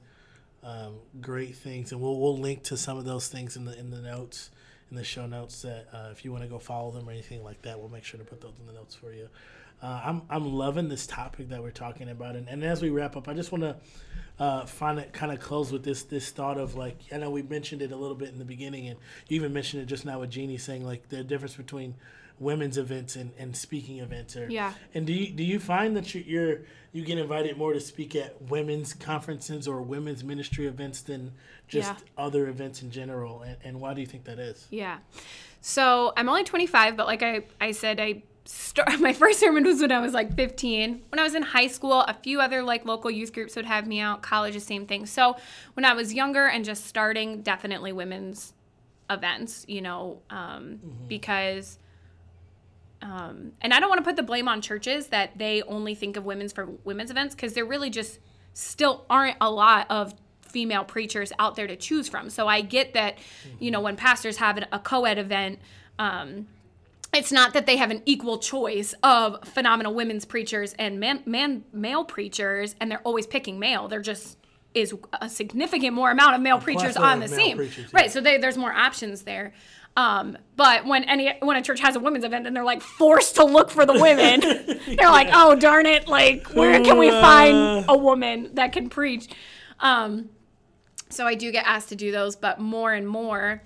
um, 0.62 0.96
great 1.20 1.56
things, 1.56 1.92
and 1.92 2.00
we'll 2.00 2.18
we'll 2.18 2.38
link 2.38 2.62
to 2.64 2.76
some 2.76 2.96
of 2.96 3.04
those 3.04 3.28
things 3.28 3.56
in 3.56 3.64
the 3.64 3.78
in 3.78 3.90
the 3.90 4.00
notes 4.00 4.50
in 4.90 4.96
the 4.96 5.04
show 5.04 5.26
notes. 5.26 5.62
That 5.62 5.88
uh, 5.92 6.08
if 6.10 6.24
you 6.24 6.32
want 6.32 6.44
to 6.44 6.48
go 6.48 6.58
follow 6.58 6.90
them 6.90 7.08
or 7.08 7.12
anything 7.12 7.44
like 7.44 7.62
that, 7.62 7.78
we'll 7.78 7.90
make 7.90 8.04
sure 8.04 8.18
to 8.18 8.24
put 8.24 8.40
those 8.40 8.54
in 8.58 8.66
the 8.66 8.72
notes 8.72 8.94
for 8.94 9.12
you. 9.12 9.28
Uh, 9.82 10.00
I'm 10.04 10.22
I'm 10.28 10.52
loving 10.52 10.88
this 10.88 11.06
topic 11.06 11.48
that 11.50 11.62
we're 11.62 11.70
talking 11.70 12.08
about, 12.08 12.36
and, 12.36 12.48
and 12.48 12.64
as 12.64 12.82
we 12.82 12.90
wrap 12.90 13.16
up, 13.16 13.28
I 13.28 13.34
just 13.34 13.52
want 13.52 13.64
to 13.64 13.76
uh, 14.38 14.66
find 14.66 14.98
it 14.98 15.12
kind 15.12 15.32
of 15.32 15.40
close 15.40 15.72
with 15.72 15.84
this 15.84 16.02
this 16.04 16.30
thought 16.30 16.58
of 16.58 16.74
like 16.74 16.98
I 17.12 17.16
know 17.18 17.30
we 17.30 17.42
mentioned 17.42 17.82
it 17.82 17.92
a 17.92 17.96
little 17.96 18.16
bit 18.16 18.28
in 18.28 18.38
the 18.38 18.44
beginning, 18.44 18.88
and 18.88 18.98
you 19.28 19.36
even 19.36 19.52
mentioned 19.52 19.82
it 19.82 19.86
just 19.86 20.04
now 20.04 20.20
with 20.20 20.30
Jeannie 20.30 20.58
saying 20.58 20.84
like 20.84 21.08
the 21.08 21.24
difference 21.24 21.56
between 21.56 21.94
women's 22.40 22.76
events 22.79 23.14
and, 23.16 23.31
and 23.38 23.55
speaking 23.57 23.98
events 23.98 24.35
or 24.37 24.48
Yeah. 24.50 24.72
and 24.94 25.07
do 25.07 25.12
you 25.12 25.31
do 25.31 25.44
you 25.44 25.59
find 25.61 25.94
that 25.96 26.14
you, 26.14 26.24
you're 26.26 26.61
you 26.92 27.05
get 27.05 27.18
invited 27.18 27.57
more 27.57 27.72
to 27.74 27.79
speak 27.81 28.16
at 28.16 28.40
women's 28.42 28.94
conferences 28.94 29.68
or 29.68 29.81
women's 29.83 30.24
ministry 30.24 30.66
events 30.66 31.03
than 31.03 31.33
just 31.68 31.92
Yeah. 31.92 31.96
other 32.24 32.48
events 32.48 32.83
in 32.83 32.90
general? 32.90 33.42
And, 33.42 33.57
and 33.62 33.81
why 33.81 33.94
do 33.94 34.00
you 34.00 34.07
think 34.09 34.24
that 34.24 34.40
is? 34.40 34.66
Yeah. 34.70 34.98
So 35.61 36.12
I'm 36.16 36.29
only 36.29 36.42
25, 36.42 36.96
but 36.96 37.07
like 37.07 37.22
I, 37.22 37.42
I 37.61 37.70
said, 37.72 38.00
I 38.00 38.22
start, 38.44 38.98
my 39.00 39.12
first 39.12 39.38
sermon 39.38 39.62
was 39.62 39.81
when 39.83 39.92
I 39.92 40.00
was 40.00 40.14
like 40.14 40.35
15. 40.35 41.03
When 41.11 41.18
I 41.18 41.22
was 41.22 41.35
in 41.37 41.42
high 41.42 41.68
school, 41.68 42.00
a 42.00 42.14
few 42.14 42.40
other 42.40 42.62
like 42.64 42.85
local 42.85 43.11
youth 43.11 43.33
groups 43.33 43.55
would 43.55 43.66
have 43.66 43.87
me 43.87 44.00
out. 44.00 44.22
College, 44.22 44.55
the 44.55 44.61
same 44.61 44.87
thing. 44.87 45.07
So 45.07 45.37
when 45.74 45.85
I 45.85 45.92
was 45.92 46.12
younger 46.14 46.46
and 46.46 46.64
just 46.64 46.87
starting, 46.87 47.42
definitely 47.42 47.92
women's 47.92 48.55
events, 49.11 49.64
you 49.68 49.83
know, 49.83 50.22
um, 50.31 50.81
because. 51.07 51.79
Um, 53.02 53.52
and 53.60 53.72
I 53.72 53.80
don't 53.80 53.88
want 53.88 53.98
to 54.00 54.04
put 54.04 54.16
the 54.16 54.22
blame 54.22 54.48
on 54.48 54.60
churches 54.60 55.08
that 55.08 55.38
they 55.38 55.62
only 55.62 55.94
think 55.94 56.16
of 56.16 56.24
women's 56.24 56.52
for 56.52 56.66
women's 56.84 57.10
events 57.10 57.34
because 57.34 57.54
there 57.54 57.64
really 57.64 57.90
just 57.90 58.18
still 58.52 59.06
aren't 59.08 59.36
a 59.40 59.50
lot 59.50 59.86
of 59.90 60.14
female 60.42 60.84
preachers 60.84 61.32
out 61.38 61.56
there 61.56 61.66
to 61.66 61.76
choose 61.76 62.08
from. 62.08 62.28
So 62.28 62.46
I 62.46 62.60
get 62.60 62.94
that, 62.94 63.18
you 63.58 63.70
know, 63.70 63.80
when 63.80 63.96
pastors 63.96 64.36
have 64.38 64.58
an- 64.58 64.66
a 64.72 64.78
co-ed 64.78 65.18
event, 65.18 65.60
um, 65.98 66.48
it's 67.12 67.32
not 67.32 67.54
that 67.54 67.66
they 67.66 67.76
have 67.76 67.90
an 67.90 68.02
equal 68.04 68.38
choice 68.38 68.94
of 69.02 69.48
phenomenal 69.48 69.94
women's 69.94 70.24
preachers 70.24 70.74
and 70.78 71.00
man, 71.00 71.22
man 71.26 71.64
male 71.72 72.04
preachers, 72.04 72.74
and 72.80 72.90
they're 72.90 73.00
always 73.00 73.26
picking 73.26 73.58
male. 73.58 73.88
They're 73.88 74.00
just 74.00 74.36
is 74.72 74.94
a 75.20 75.28
significant 75.28 75.94
more 75.94 76.12
amount 76.12 76.36
of 76.36 76.40
male 76.40 76.60
preachers 76.60 76.96
on 76.96 77.18
the 77.18 77.26
scene, 77.26 77.58
yeah. 77.58 77.84
right? 77.92 78.10
So 78.10 78.20
they, 78.20 78.38
there's 78.38 78.56
more 78.56 78.72
options 78.72 79.22
there. 79.22 79.52
Um, 79.96 80.38
but 80.57 80.87
when 80.87 81.05
any 81.05 81.33
when 81.40 81.57
a 81.57 81.62
church 81.62 81.81
has 81.81 81.96
a 81.96 82.00
women's 82.00 82.24
event 82.24 82.46
and 82.46 82.55
they're 82.55 82.64
like 82.64 82.81
forced 82.81 83.37
to 83.37 83.44
look 83.44 83.70
for 83.70 83.85
the 83.85 83.92
women, 83.94 84.40
they're 84.96 85.11
like, 85.11 85.29
oh 85.33 85.55
darn 85.57 85.87
it, 85.87 86.09
like 86.09 86.46
where 86.55 86.83
can 86.83 86.96
we 86.98 87.11
find 87.11 87.85
a 87.88 87.96
woman 87.96 88.50
that 88.55 88.72
can 88.72 88.88
preach? 88.88 89.29
Um, 89.81 90.31
so 91.09 91.26
I 91.26 91.35
do 91.35 91.50
get 91.50 91.66
asked 91.66 91.88
to 91.88 91.96
do 91.96 92.12
those, 92.12 92.37
but 92.37 92.61
more 92.61 92.92
and 92.92 93.07
more, 93.07 93.62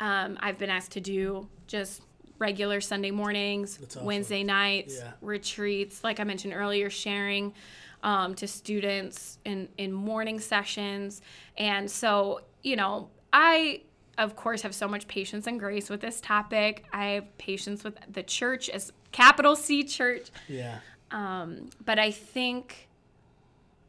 um, 0.00 0.36
I've 0.40 0.58
been 0.58 0.70
asked 0.70 0.92
to 0.92 1.00
do 1.00 1.48
just 1.68 2.02
regular 2.38 2.80
Sunday 2.80 3.10
mornings, 3.12 3.78
awesome. 3.84 4.04
Wednesday 4.04 4.42
nights, 4.42 4.96
Yeah. 4.98 5.12
retreats, 5.20 6.02
like 6.02 6.18
I 6.18 6.24
mentioned 6.24 6.52
earlier, 6.54 6.90
sharing 6.90 7.54
um, 8.02 8.34
to 8.36 8.48
students 8.48 9.38
in, 9.44 9.68
in 9.78 9.92
morning 9.92 10.40
sessions. 10.40 11.20
And 11.58 11.88
so, 11.88 12.40
you 12.62 12.74
know, 12.76 13.10
I, 13.32 13.82
of 14.18 14.36
course, 14.36 14.62
have 14.62 14.74
so 14.74 14.88
much 14.88 15.08
patience 15.08 15.46
and 15.46 15.58
grace 15.58 15.88
with 15.88 16.00
this 16.00 16.20
topic. 16.20 16.84
I 16.92 17.06
have 17.06 17.38
patience 17.38 17.84
with 17.84 17.98
the 18.10 18.22
church 18.22 18.68
as 18.68 18.92
capital 19.12 19.56
C 19.56 19.84
church. 19.84 20.30
Yeah. 20.48 20.78
Um, 21.10 21.70
but 21.84 21.98
I 21.98 22.10
think 22.10 22.88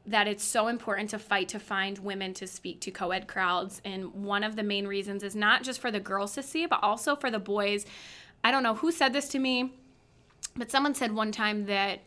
that 0.05 0.27
it's 0.27 0.43
so 0.43 0.67
important 0.67 1.11
to 1.11 1.19
fight 1.19 1.47
to 1.49 1.59
find 1.59 1.99
women 1.99 2.33
to 2.33 2.47
speak 2.47 2.79
to 2.81 2.91
co 2.91 3.11
ed 3.11 3.27
crowds. 3.27 3.81
And 3.85 4.13
one 4.13 4.43
of 4.43 4.55
the 4.55 4.63
main 4.63 4.87
reasons 4.87 5.23
is 5.23 5.35
not 5.35 5.63
just 5.63 5.79
for 5.79 5.91
the 5.91 5.99
girls 5.99 6.33
to 6.35 6.43
see, 6.43 6.65
but 6.65 6.79
also 6.81 7.15
for 7.15 7.29
the 7.29 7.39
boys. 7.39 7.85
I 8.43 8.51
don't 8.51 8.63
know 8.63 8.75
who 8.75 8.91
said 8.91 9.13
this 9.13 9.27
to 9.29 9.39
me, 9.39 9.73
but 10.55 10.71
someone 10.71 10.95
said 10.95 11.11
one 11.11 11.31
time 11.31 11.65
that 11.65 11.99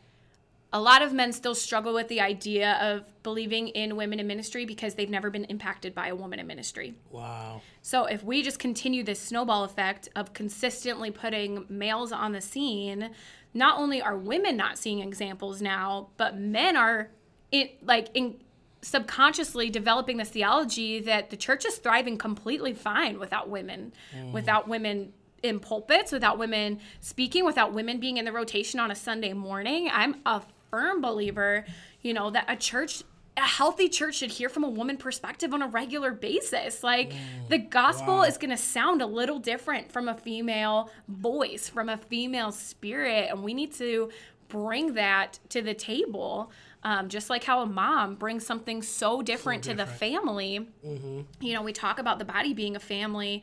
a 0.74 0.80
lot 0.80 1.02
of 1.02 1.12
men 1.12 1.32
still 1.32 1.54
struggle 1.54 1.94
with 1.94 2.08
the 2.08 2.20
idea 2.20 2.72
of 2.82 3.04
believing 3.22 3.68
in 3.68 3.94
women 3.94 4.18
in 4.18 4.26
ministry 4.26 4.66
because 4.66 4.94
they've 4.94 5.08
never 5.08 5.30
been 5.30 5.44
impacted 5.44 5.94
by 5.94 6.08
a 6.08 6.16
woman 6.16 6.40
in 6.40 6.48
ministry. 6.48 6.94
Wow. 7.12 7.62
So 7.80 8.06
if 8.06 8.24
we 8.24 8.42
just 8.42 8.58
continue 8.58 9.04
this 9.04 9.20
snowball 9.20 9.62
effect 9.62 10.08
of 10.16 10.32
consistently 10.32 11.12
putting 11.12 11.64
males 11.68 12.10
on 12.10 12.32
the 12.32 12.40
scene, 12.40 13.10
not 13.54 13.78
only 13.78 14.02
are 14.02 14.16
women 14.16 14.56
not 14.56 14.76
seeing 14.76 14.98
examples 14.98 15.62
now, 15.62 16.08
but 16.16 16.36
men 16.36 16.76
are 16.76 17.10
in 17.52 17.68
like 17.80 18.08
in 18.12 18.34
subconsciously 18.82 19.70
developing 19.70 20.16
this 20.16 20.30
theology 20.30 20.98
that 21.00 21.30
the 21.30 21.36
church 21.36 21.64
is 21.64 21.76
thriving 21.76 22.18
completely 22.18 22.74
fine 22.74 23.20
without 23.20 23.48
women, 23.48 23.92
mm. 24.14 24.32
without 24.32 24.66
women 24.66 25.12
in 25.44 25.60
pulpits, 25.60 26.10
without 26.10 26.36
women 26.38 26.80
speaking, 27.00 27.44
without 27.44 27.72
women 27.72 28.00
being 28.00 28.16
in 28.16 28.24
the 28.24 28.32
rotation 28.32 28.80
on 28.80 28.90
a 28.90 28.94
Sunday 28.94 29.32
morning. 29.34 29.88
I'm 29.92 30.16
a 30.26 30.42
firm 30.74 31.00
believer, 31.00 31.64
you 32.02 32.12
know, 32.12 32.30
that 32.30 32.44
a 32.48 32.56
church 32.56 33.04
a 33.36 33.40
healthy 33.40 33.88
church 33.88 34.16
should 34.16 34.30
hear 34.30 34.48
from 34.48 34.62
a 34.62 34.68
woman 34.68 34.96
perspective 34.96 35.52
on 35.52 35.62
a 35.62 35.66
regular 35.66 36.12
basis. 36.12 36.82
Like 36.84 37.12
the 37.48 37.58
gospel 37.58 38.18
wow. 38.18 38.22
is 38.22 38.38
going 38.38 38.50
to 38.50 38.56
sound 38.56 39.02
a 39.02 39.06
little 39.06 39.38
different 39.40 39.90
from 39.90 40.08
a 40.08 40.14
female 40.14 40.90
voice, 41.08 41.68
from 41.68 41.88
a 41.88 41.96
female 41.96 42.52
spirit, 42.52 43.30
and 43.30 43.42
we 43.42 43.54
need 43.54 43.72
to 43.74 44.10
bring 44.48 44.94
that 44.94 45.38
to 45.48 45.62
the 45.62 45.74
table. 45.74 46.50
Um, 46.84 47.08
just 47.08 47.30
like 47.30 47.44
how 47.44 47.62
a 47.62 47.66
mom 47.66 48.16
brings 48.16 48.44
something 48.46 48.82
so 48.82 49.22
different, 49.22 49.64
to 49.64 49.74
the 49.74 49.86
family. 49.86 50.68
You 51.40 51.54
know, 51.54 51.62
we 51.62 51.72
talk 51.72 51.98
about 51.98 52.18
the 52.18 52.24
body 52.24 52.52
being 52.52 52.76
a 52.76 52.80
family 52.80 53.42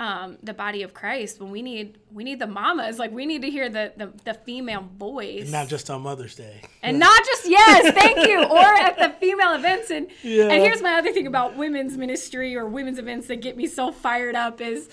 um, 0.00 0.38
the 0.42 0.54
body 0.54 0.82
of 0.82 0.94
Christ, 0.94 1.40
when 1.40 1.50
we 1.50 1.60
need 1.62 1.98
we 2.12 2.22
need 2.24 2.38
the 2.38 2.46
mamas, 2.46 2.98
like 2.98 3.10
we 3.10 3.26
need 3.26 3.42
to 3.42 3.50
hear 3.50 3.68
the 3.68 3.92
the, 3.96 4.12
the 4.24 4.34
female 4.34 4.88
voice, 4.96 5.50
Not 5.50 5.68
just 5.68 5.90
on 5.90 6.02
Mother's 6.02 6.36
Day. 6.36 6.60
and 6.82 6.98
not 6.98 7.24
just 7.24 7.48
yes, 7.48 7.92
thank 7.94 8.26
you, 8.28 8.42
or 8.50 8.58
at 8.64 8.96
the 8.98 9.10
female 9.20 9.54
events. 9.54 9.90
And 9.90 10.06
Yeah. 10.22 10.44
and 10.44 10.62
here's 10.62 10.82
my 10.82 10.94
other 10.94 11.12
thing 11.12 11.26
about 11.26 11.56
women's 11.56 11.96
ministry 11.96 12.56
or 12.56 12.66
women's 12.66 12.98
events 12.98 13.26
that 13.26 13.36
get 13.40 13.56
me 13.56 13.66
so 13.66 13.90
fired 13.92 14.34
up 14.36 14.60
is. 14.60 14.88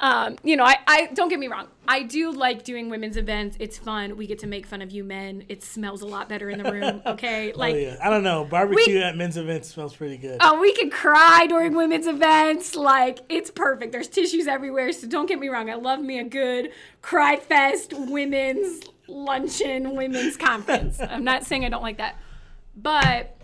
Um, 0.00 0.36
you 0.44 0.56
know, 0.56 0.64
I, 0.64 0.76
I 0.86 1.06
don't 1.12 1.28
get 1.28 1.40
me 1.40 1.48
wrong. 1.48 1.66
I 1.88 2.02
do 2.02 2.30
like 2.30 2.62
doing 2.62 2.88
women's 2.88 3.16
events. 3.16 3.56
It's 3.58 3.78
fun. 3.78 4.16
We 4.16 4.26
get 4.26 4.38
to 4.40 4.46
make 4.46 4.64
fun 4.66 4.80
of 4.80 4.92
you 4.92 5.02
men. 5.02 5.44
It 5.48 5.64
smells 5.64 6.02
a 6.02 6.06
lot 6.06 6.28
better 6.28 6.50
in 6.50 6.62
the 6.62 6.70
room. 6.70 7.02
Okay, 7.08 7.52
like 7.52 7.74
oh 7.74 7.78
yeah. 7.78 7.96
I 8.02 8.10
don't 8.10 8.22
know. 8.22 8.44
Barbecue 8.44 8.98
at 8.98 9.16
men's 9.16 9.36
events 9.36 9.68
smells 9.68 9.96
pretty 9.96 10.18
good. 10.18 10.38
Oh, 10.40 10.60
we 10.60 10.72
can 10.72 10.90
cry 10.90 11.46
during 11.48 11.74
women's 11.74 12.06
events. 12.06 12.76
Like, 12.76 13.20
it's 13.28 13.50
perfect. 13.50 13.92
There's 13.92 14.08
tissues 14.08 14.46
everywhere. 14.46 14.92
So 14.92 15.08
don't 15.08 15.26
get 15.26 15.38
me 15.38 15.48
wrong. 15.48 15.70
I 15.70 15.74
love 15.74 16.00
me 16.00 16.18
a 16.18 16.24
good 16.24 16.70
cry 17.02 17.36
fest 17.36 17.94
women's 17.96 18.84
luncheon, 19.08 19.96
women's 19.96 20.36
conference. 20.36 21.00
I'm 21.08 21.24
not 21.24 21.44
saying 21.44 21.64
I 21.64 21.70
don't 21.70 21.82
like 21.82 21.98
that. 21.98 22.20
But, 22.76 23.37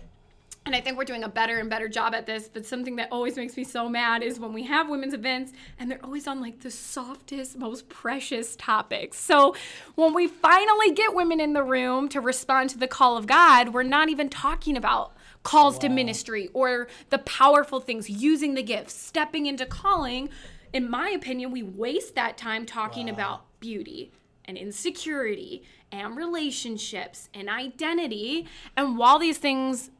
and 0.65 0.75
I 0.75 0.81
think 0.81 0.97
we're 0.97 1.05
doing 1.05 1.23
a 1.23 1.29
better 1.29 1.59
and 1.59 1.69
better 1.69 1.87
job 1.87 2.15
at 2.15 2.25
this. 2.25 2.49
But 2.51 2.65
something 2.65 2.95
that 2.95 3.09
always 3.11 3.35
makes 3.35 3.55
me 3.55 3.63
so 3.63 3.87
mad 3.87 4.23
is 4.23 4.39
when 4.39 4.51
we 4.51 4.63
have 4.63 4.89
women's 4.89 5.13
events 5.13 5.53
and 5.77 5.91
they're 5.91 6.03
always 6.03 6.25
on 6.25 6.41
like 6.41 6.61
the 6.61 6.71
softest, 6.71 7.57
most 7.57 7.87
precious 7.87 8.55
topics. 8.55 9.19
So 9.19 9.55
when 9.93 10.15
we 10.15 10.27
finally 10.27 10.91
get 10.91 11.13
women 11.13 11.39
in 11.39 11.53
the 11.53 11.61
room 11.61 12.09
to 12.09 12.19
respond 12.19 12.71
to 12.71 12.79
the 12.79 12.87
call 12.87 13.15
of 13.15 13.27
God, 13.27 13.73
we're 13.73 13.83
not 13.83 14.09
even 14.09 14.27
talking 14.27 14.75
about 14.75 15.15
calls 15.43 15.77
to 15.77 15.89
ministry 15.89 16.49
or 16.53 16.87
the 17.11 17.19
powerful 17.19 17.79
things, 17.79 18.09
using 18.09 18.55
the 18.55 18.63
gifts, 18.63 18.95
stepping 18.95 19.45
into 19.45 19.67
calling. 19.67 20.29
In 20.73 20.89
my 20.89 21.09
opinion, 21.09 21.51
we 21.51 21.61
waste 21.61 22.15
that 22.15 22.37
time 22.39 22.65
talking 22.65 23.07
about 23.07 23.45
beauty 23.59 24.11
and 24.45 24.57
insecurity 24.57 25.63
and 25.91 26.17
relationships 26.17 27.29
and 27.35 27.49
identity. 27.49 28.47
And 28.75 28.97
while 28.97 29.19
these 29.19 29.37
things 29.37 29.91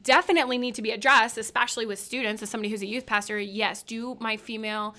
definitely 0.00 0.58
need 0.58 0.74
to 0.74 0.82
be 0.82 0.90
addressed, 0.90 1.38
especially 1.38 1.86
with 1.86 1.98
students, 1.98 2.42
as 2.42 2.50
somebody 2.50 2.70
who's 2.70 2.82
a 2.82 2.86
youth 2.86 3.06
pastor, 3.06 3.38
yes, 3.38 3.82
do 3.82 4.16
my 4.20 4.36
female 4.36 4.94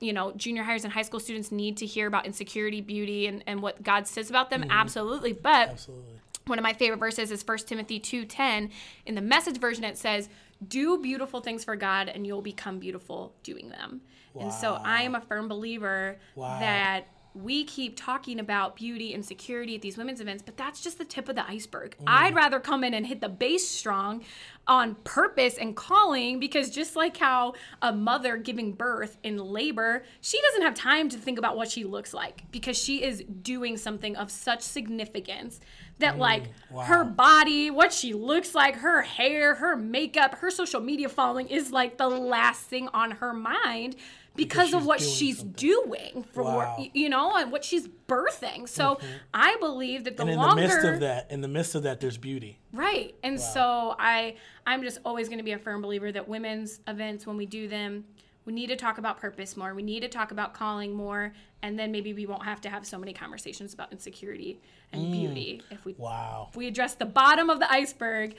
you 0.00 0.12
know, 0.12 0.30
junior 0.32 0.62
hires 0.62 0.84
and 0.84 0.92
high 0.92 1.02
school 1.02 1.18
students 1.18 1.50
need 1.50 1.76
to 1.78 1.84
hear 1.84 2.06
about 2.06 2.24
insecurity, 2.24 2.80
beauty, 2.80 3.26
and, 3.26 3.42
and 3.48 3.60
what 3.60 3.82
God 3.82 4.06
says 4.06 4.30
about 4.30 4.48
them. 4.48 4.60
Mm-hmm. 4.62 4.70
Absolutely. 4.70 5.32
But 5.32 5.70
Absolutely. 5.70 6.20
one 6.46 6.56
of 6.56 6.62
my 6.62 6.72
favorite 6.72 6.98
verses 7.00 7.32
is 7.32 7.42
1 7.44 7.58
timothy 7.66 7.98
2.10 7.98 8.70
in 9.06 9.14
the 9.16 9.20
message 9.20 9.58
version 9.58 9.82
it 9.82 9.98
says 9.98 10.28
do 10.68 10.98
beautiful 10.98 11.40
things 11.40 11.64
for 11.64 11.74
god 11.76 12.08
and 12.08 12.26
you'll 12.26 12.40
become 12.42 12.78
beautiful 12.78 13.34
doing 13.42 13.68
them 13.70 14.00
and 14.38 14.52
so 14.52 14.74
i 14.84 15.02
am 15.02 15.14
a 15.16 15.20
firm 15.20 15.46
believer 15.48 16.16
Wow. 16.36 16.58
that 16.60 17.06
we 17.34 17.64
keep 17.64 17.96
talking 17.96 18.40
about 18.40 18.76
beauty 18.76 19.14
and 19.14 19.24
security 19.24 19.74
at 19.74 19.82
these 19.82 19.96
women's 19.96 20.20
events, 20.20 20.42
but 20.42 20.56
that's 20.56 20.80
just 20.80 20.98
the 20.98 21.04
tip 21.04 21.28
of 21.28 21.36
the 21.36 21.48
iceberg. 21.48 21.96
Mm. 22.00 22.04
I'd 22.06 22.34
rather 22.34 22.58
come 22.60 22.82
in 22.84 22.94
and 22.94 23.06
hit 23.06 23.20
the 23.20 23.28
base 23.28 23.68
strong 23.68 24.24
on 24.66 24.96
purpose 25.04 25.56
and 25.56 25.74
calling 25.74 26.40
because 26.40 26.70
just 26.70 26.96
like 26.96 27.16
how 27.16 27.54
a 27.80 27.92
mother 27.92 28.36
giving 28.36 28.72
birth 28.72 29.16
in 29.22 29.38
labor, 29.38 30.04
she 30.20 30.40
doesn't 30.42 30.62
have 30.62 30.74
time 30.74 31.08
to 31.08 31.16
think 31.16 31.38
about 31.38 31.56
what 31.56 31.70
she 31.70 31.84
looks 31.84 32.12
like 32.12 32.42
because 32.50 32.76
she 32.76 33.02
is 33.02 33.24
doing 33.42 33.76
something 33.76 34.16
of 34.16 34.30
such 34.30 34.60
significance 34.62 35.60
that 35.98 36.16
mm, 36.16 36.18
like 36.18 36.44
wow. 36.70 36.82
her 36.82 37.04
body, 37.04 37.70
what 37.70 37.92
she 37.92 38.12
looks 38.12 38.54
like, 38.54 38.76
her 38.76 39.02
hair, 39.02 39.54
her 39.56 39.76
makeup, 39.76 40.36
her 40.36 40.50
social 40.50 40.80
media 40.80 41.08
following 41.08 41.48
is 41.48 41.72
like 41.72 41.98
the 41.98 42.08
last 42.08 42.62
thing 42.62 42.88
on 42.88 43.12
her 43.12 43.32
mind 43.32 43.96
because, 44.38 44.72
of 44.72 44.86
what 44.86 44.98
doing 45.00 45.10
she's 45.12 45.38
something. 45.38 45.52
doing 45.54 46.24
for 46.32 46.42
Wow. 46.42 46.76
Mm-hmm. 46.78 46.96
you 46.96 47.08
know 47.10 47.36
and 47.36 47.52
what 47.52 47.64
she's 47.64 47.86
birthing. 48.08 48.66
So 48.68 48.98
I 49.34 49.56
believe 49.60 50.04
that 50.04 50.16
the 50.16 50.22
And 50.22 50.30
in 50.30 50.36
longer 50.38 50.62
the 50.62 50.68
midst 50.68 50.84
of 50.84 51.00
that, 51.00 51.30
in 51.30 51.40
the 51.42 51.48
midst 51.48 51.74
of 51.74 51.82
that, 51.82 52.00
there's 52.00 52.16
beauty. 52.16 52.58
Right. 52.72 53.14
And 53.22 53.38
so 53.40 53.94
I 53.98 54.36
I'm 54.66 54.82
just 54.82 54.98
always 55.04 55.28
going 55.28 55.38
to 55.38 55.44
be 55.44 55.52
a 55.52 55.58
firm 55.58 55.82
believer 55.82 56.10
that 56.12 56.26
women's 56.28 56.80
events 56.88 57.26
when 57.26 57.36
we 57.36 57.44
do 57.46 57.68
them 57.68 58.04
we 58.44 58.54
need 58.54 58.68
to 58.68 58.76
talk 58.76 58.96
about 58.96 59.18
purpose 59.18 59.58
more. 59.58 59.74
We 59.74 59.82
need 59.82 60.00
to 60.00 60.08
talk 60.08 60.30
about 60.30 60.54
calling 60.54 60.94
more 60.94 61.34
and 61.60 61.78
then 61.78 61.92
maybe 61.92 62.14
we 62.14 62.24
won't 62.24 62.44
have 62.44 62.62
to 62.62 62.70
have 62.70 62.86
so 62.86 62.96
many 62.98 63.12
conversations 63.12 63.74
about 63.74 63.92
insecurity 63.92 64.58
and 64.92 65.02
Mm. 65.02 65.12
beauty 65.12 65.62
if 65.70 65.84
we 65.84 65.92
Wow. 65.98 66.46
if 66.50 66.56
we 66.56 66.66
address 66.66 66.94
the 66.94 67.04
bottom 67.04 67.50
of 67.50 67.58
the 67.58 67.70
iceberg 67.70 68.36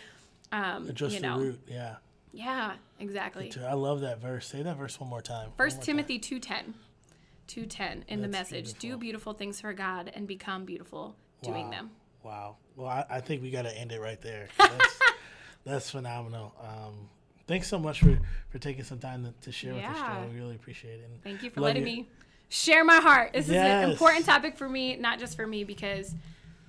um 0.52 0.92
Just 0.96 1.14
you 1.16 1.22
the 1.22 1.28
know. 1.28 1.38
root. 1.38 1.60
Yeah. 1.68 1.98
Yeah, 2.32 2.74
exactly. 3.00 3.52
I 3.68 3.74
love 3.74 4.02
that 4.02 4.22
verse. 4.22 4.48
Say 4.48 4.62
that 4.62 4.78
verse 4.78 5.00
one 5.00 5.10
more 5.10 5.22
time. 5.22 5.50
First 5.58 5.78
One 5.78 5.96
more 5.98 6.06
Timothy 6.06 6.20
2:10. 6.20 6.74
2:10 7.48 8.04
in 8.08 8.22
the 8.22 8.28
That's 8.28 8.52
message. 8.52 8.74
Do 8.74 8.80
beautiful. 8.80 9.00
beautiful 9.00 9.34
things 9.34 9.62
for 9.62 9.74
God 9.74 10.12
and 10.14 10.28
become 10.28 10.66
beautiful 10.66 11.16
doing 11.42 11.66
Wow. 11.66 11.72
them. 11.72 11.92
Wow. 12.24 12.58
Well, 12.76 12.88
I, 12.88 13.06
I 13.10 13.20
think 13.22 13.42
we 13.42 13.50
got 13.50 13.64
to 13.64 13.76
end 13.76 13.92
it 13.92 14.00
right 14.00 14.22
there. 14.22 14.48
That's, 14.58 15.00
that's 15.66 15.90
phenomenal. 15.90 16.54
Um, 16.62 17.10
thanks 17.48 17.68
so 17.68 17.80
much 17.80 18.02
for, 18.02 18.20
for 18.50 18.60
taking 18.60 18.84
some 18.84 19.00
time 19.00 19.24
to, 19.26 19.34
to 19.42 19.52
share 19.52 19.74
with 19.74 19.84
us, 19.84 19.98
Yeah. 19.98 20.22
Joe. 20.24 20.30
We 20.32 20.40
really 20.40 20.56
appreciate 20.56 21.00
it. 21.00 21.10
And 21.12 21.24
Thank 21.24 21.42
you 21.44 21.50
for 21.50 21.62
letting 21.62 21.88
your- 21.88 21.96
me 21.96 22.08
share 22.50 22.84
my 22.86 22.98
heart. 22.98 23.34
This 23.34 23.46
is 23.50 23.56
an 23.56 23.90
important 23.90 24.26
topic 24.26 24.56
for 24.58 24.70
me, 24.70 24.96
not 24.98 25.18
just 25.20 25.36
for 25.36 25.48
me, 25.48 25.64
because 25.64 26.14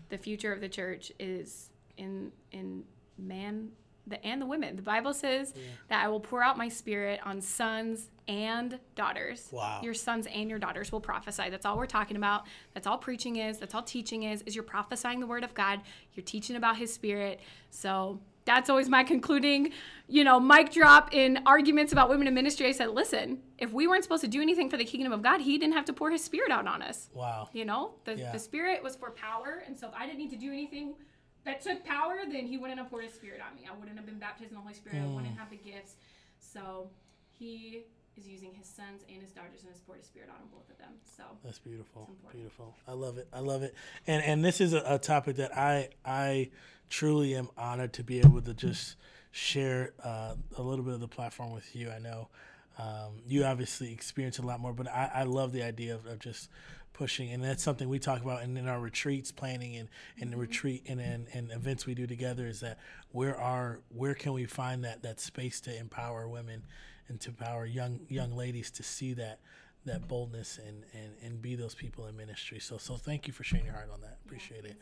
the 0.09 0.17
future 0.19 0.53
of 0.53 0.61
the 0.61 0.69
church 0.69 1.13
is 1.19 1.69
in 1.99 2.33
in 2.53 2.85
man 3.19 3.71
the 4.11 4.25
and 4.25 4.41
the 4.43 4.47
women. 4.47 4.77
The 4.77 4.83
Bible 4.83 5.15
says 5.15 5.55
that 5.89 6.05
I 6.05 6.09
will 6.09 6.21
pour 6.21 6.43
out 6.43 6.59
my 6.59 6.69
spirit 6.69 7.21
on 7.25 7.41
sons 7.41 8.11
and 8.29 8.79
daughters. 8.95 9.49
Wow. 9.51 9.81
Your 9.83 9.95
sons 9.95 10.27
and 10.33 10.51
your 10.51 10.59
daughters 10.59 10.93
will 10.93 11.01
prophesy. 11.01 11.51
That's 11.51 11.65
all 11.67 11.77
we're 11.77 11.87
talking 11.87 12.17
about. 12.17 12.47
That's 12.75 12.87
all 12.87 12.99
preaching 12.99 13.37
is. 13.37 13.59
That's 13.59 13.75
all 13.75 13.83
teaching 13.83 14.25
is. 14.25 14.43
Is 14.43 14.55
you're 14.55 14.63
prophesying 14.63 15.21
the 15.21 15.27
word 15.27 15.43
of 15.45 15.55
God. 15.55 15.81
You're 16.15 16.25
teaching 16.25 16.57
about 16.57 16.77
his 16.77 16.93
spirit. 16.93 17.41
So 17.71 18.21
that's 18.45 18.71
always 18.71 18.89
my 18.89 19.05
concluding, 19.05 19.73
you 20.09 20.25
know, 20.25 20.41
mic 20.41 20.73
drop 20.73 21.13
in 21.15 21.41
arguments 21.47 21.93
about 21.93 22.09
women 22.09 22.27
in 22.27 22.35
ministry. 22.35 22.67
I 22.67 22.73
said, 22.73 22.91
listen, 22.91 23.39
if 23.59 23.73
we 23.73 23.87
weren't 23.87 24.03
supposed 24.03 24.23
to 24.23 24.29
do 24.29 24.41
anything 24.41 24.71
for 24.71 24.77
the 24.77 24.85
kingdom 24.85 25.13
of 25.13 25.23
God, 25.23 25.41
he 25.41 25.59
didn't 25.59 25.75
have 25.75 25.85
to 25.87 25.93
pour 25.93 26.11
his 26.11 26.25
spirit 26.25 26.51
out 26.51 26.67
on 26.67 26.83
us. 26.83 27.11
Wow. 27.13 27.49
You 27.53 27.65
know, 27.65 27.93
the, 28.05 28.17
Yeah. 28.17 28.33
the 28.33 28.39
spirit 28.39 28.83
was 28.83 28.97
for 28.97 29.11
power. 29.11 29.63
And 29.67 29.79
so 29.79 29.89
if 29.89 29.95
I 29.95 30.07
didn't 30.07 30.19
need 30.19 30.31
to 30.31 30.37
do 30.37 30.49
anything 30.53 30.95
that 31.45 31.61
took 31.63 31.85
power, 31.85 32.19
then 32.31 32.47
he 32.47 32.59
wouldn't 32.59 32.79
have 32.79 32.91
poured 32.91 33.05
his 33.05 33.15
spirit 33.15 33.41
on 33.41 33.55
me. 33.57 33.69
I 33.71 33.77
wouldn't 33.79 33.97
have 33.97 34.07
been 34.07 34.19
baptized 34.19 34.51
in 34.51 34.57
the 34.57 34.61
Holy 34.61 34.75
Spirit. 34.75 34.99
I 34.99 35.07
Mm. 35.07 35.15
wouldn't 35.15 35.39
have 35.39 35.51
the 35.51 35.57
gifts. 35.57 35.97
So 36.39 36.91
he 37.39 37.85
is 38.17 38.29
using 38.29 38.53
his 38.55 38.67
sons 38.67 39.03
and 39.09 39.23
his 39.23 39.31
daughters 39.33 39.63
and 39.63 39.71
has 39.73 39.81
poured 39.81 39.99
his 39.99 40.07
spirit 40.07 40.29
on 40.31 40.49
both 40.53 40.69
of 40.71 40.77
them. 40.79 40.93
So 41.17 41.23
That's 41.43 41.59
beautiful. 41.59 42.11
Beautiful. 42.33 42.75
I 42.87 42.93
love 42.93 43.19
it. 43.19 43.29
I 43.33 43.41
love 43.41 43.63
it. 43.63 43.75
And 44.07 44.23
and 44.25 44.45
this 44.45 44.61
is 44.61 44.73
a, 44.75 44.83
a 44.87 44.99
topic 44.99 45.37
that 45.37 45.57
I 45.57 45.91
I 46.05 46.51
truly 46.91 47.35
am 47.35 47.49
honored 47.57 47.93
to 47.95 48.05
be 48.05 48.19
able 48.19 48.43
to 48.43 48.53
just 48.53 48.97
share 49.31 49.93
uh, 50.03 50.35
a 50.57 50.63
little 50.63 50.85
bit 50.85 50.95
of 50.95 51.01
the 51.01 51.09
platform 51.09 51.53
with 51.53 51.75
you. 51.77 51.89
I 51.91 51.99
know 52.01 52.29
um, 52.81 53.13
you 53.27 53.45
obviously 53.45 53.93
experience 53.93 54.39
a 54.39 54.43
lot 54.43 54.61
more, 54.61 54.73
but 54.73 54.89
I, 54.89 55.11
I 55.17 55.23
love 55.25 55.53
the 55.53 55.63
idea 55.63 55.95
of, 55.95 56.07
of 56.07 56.19
just 56.19 56.49
pushing, 56.93 57.31
and 57.33 57.45
that's 57.45 57.63
something 57.63 57.89
we 57.89 57.99
talk 57.99 58.23
about 58.23 58.43
in, 58.43 58.57
in 58.57 58.69
our 58.69 58.81
retreats 58.81 59.33
planning 59.33 59.77
and 59.77 59.89
and 60.19 60.33
the 60.33 60.37
retreat 60.37 60.85
and, 60.89 61.01
and 61.01 61.27
and 61.33 61.51
events 61.53 61.87
we 61.87 61.95
do 61.95 62.07
together. 62.07 62.47
Is 62.47 62.61
that 62.61 62.79
where 63.13 63.39
are 63.39 63.81
where 63.89 64.15
can 64.15 64.33
we 64.33 64.47
find 64.47 64.85
that 64.85 65.03
that 65.03 65.21
space 65.21 65.61
to 65.63 65.77
empower 65.77 66.27
women 66.27 66.63
and 67.09 67.21
to 67.21 67.31
empower 67.31 67.67
young 67.67 68.01
young 68.09 68.33
ladies 68.33 68.71
to 68.73 68.83
see 68.83 69.13
that 69.15 69.41
that 69.87 70.07
boldness 70.09 70.59
and, 70.59 70.85
and, 70.93 71.13
and 71.23 71.41
be 71.41 71.55
those 71.55 71.75
people 71.75 72.07
in 72.07 72.17
ministry. 72.17 72.61
So 72.61 72.79
so 72.79 72.97
thank 72.97 73.27
you 73.27 73.33
for 73.33 73.45
sharing 73.45 73.67
your 73.67 73.75
heart 73.75 73.91
on 73.93 74.01
that. 74.03 74.19
Appreciate 74.25 74.65
it. 74.65 74.77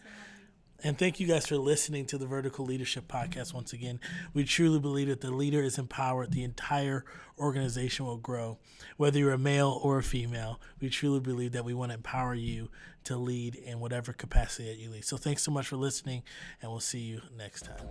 And 0.85 0.97
thank 0.97 1.19
you 1.19 1.27
guys 1.27 1.45
for 1.45 1.57
listening 1.57 2.07
to 2.07 2.19
the 2.19 2.27
Vertical 2.27 2.65
Leadership 2.65 3.09
Podcast 3.09 3.53
once 3.53 3.73
again. 3.73 3.99
We 4.33 4.45
truly 4.45 4.79
believe 4.79 5.09
that 5.09 5.21
the 5.21 5.33
leader 5.33 5.61
is 5.61 5.77
empowered, 5.77 6.31
the 6.31 6.45
entire 6.45 7.05
organization 7.37 8.07
will 8.07 8.17
grow. 8.17 8.59
Whether 8.97 9.19
you're 9.19 9.33
a 9.33 9.39
male 9.39 9.81
or 9.83 9.99
a 9.99 10.05
female, 10.05 10.61
we 10.81 10.89
truly 10.89 11.19
believe 11.19 11.51
that 11.53 11.65
we 11.65 11.75
want 11.75 11.91
to 11.91 11.97
empower 11.97 12.35
you 12.35 12.71
to 13.05 13.17
lead 13.17 13.57
in 13.57 13.81
whatever 13.81 14.13
capacity 14.13 14.69
that 14.69 14.79
you 14.79 14.91
lead. 14.91 15.05
So 15.05 15.17
thanks 15.17 15.43
so 15.43 15.51
much 15.51 15.67
for 15.67 15.75
listening, 15.75 16.23
and 16.63 16.71
we'll 16.71 16.79
see 16.79 17.01
you 17.01 17.23
next 17.37 17.63
time. 17.63 17.89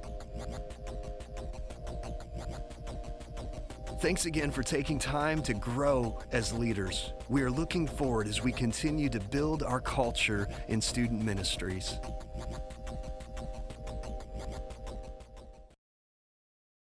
Thanks 4.00 4.28
again 4.28 4.50
for 4.50 4.64
taking 4.64 4.98
time 4.98 5.42
to 5.42 5.54
grow 5.54 6.20
as 6.32 6.54
leaders. 6.54 7.12
We 7.28 7.42
are 7.42 7.52
looking 7.52 7.86
forward 7.86 8.28
as 8.28 8.42
we 8.42 8.54
continue 8.54 9.10
to 9.10 9.20
build 9.20 9.62
our 9.62 9.82
culture 9.82 10.48
in 10.70 10.80
student 10.80 11.22
ministries. 11.22 12.00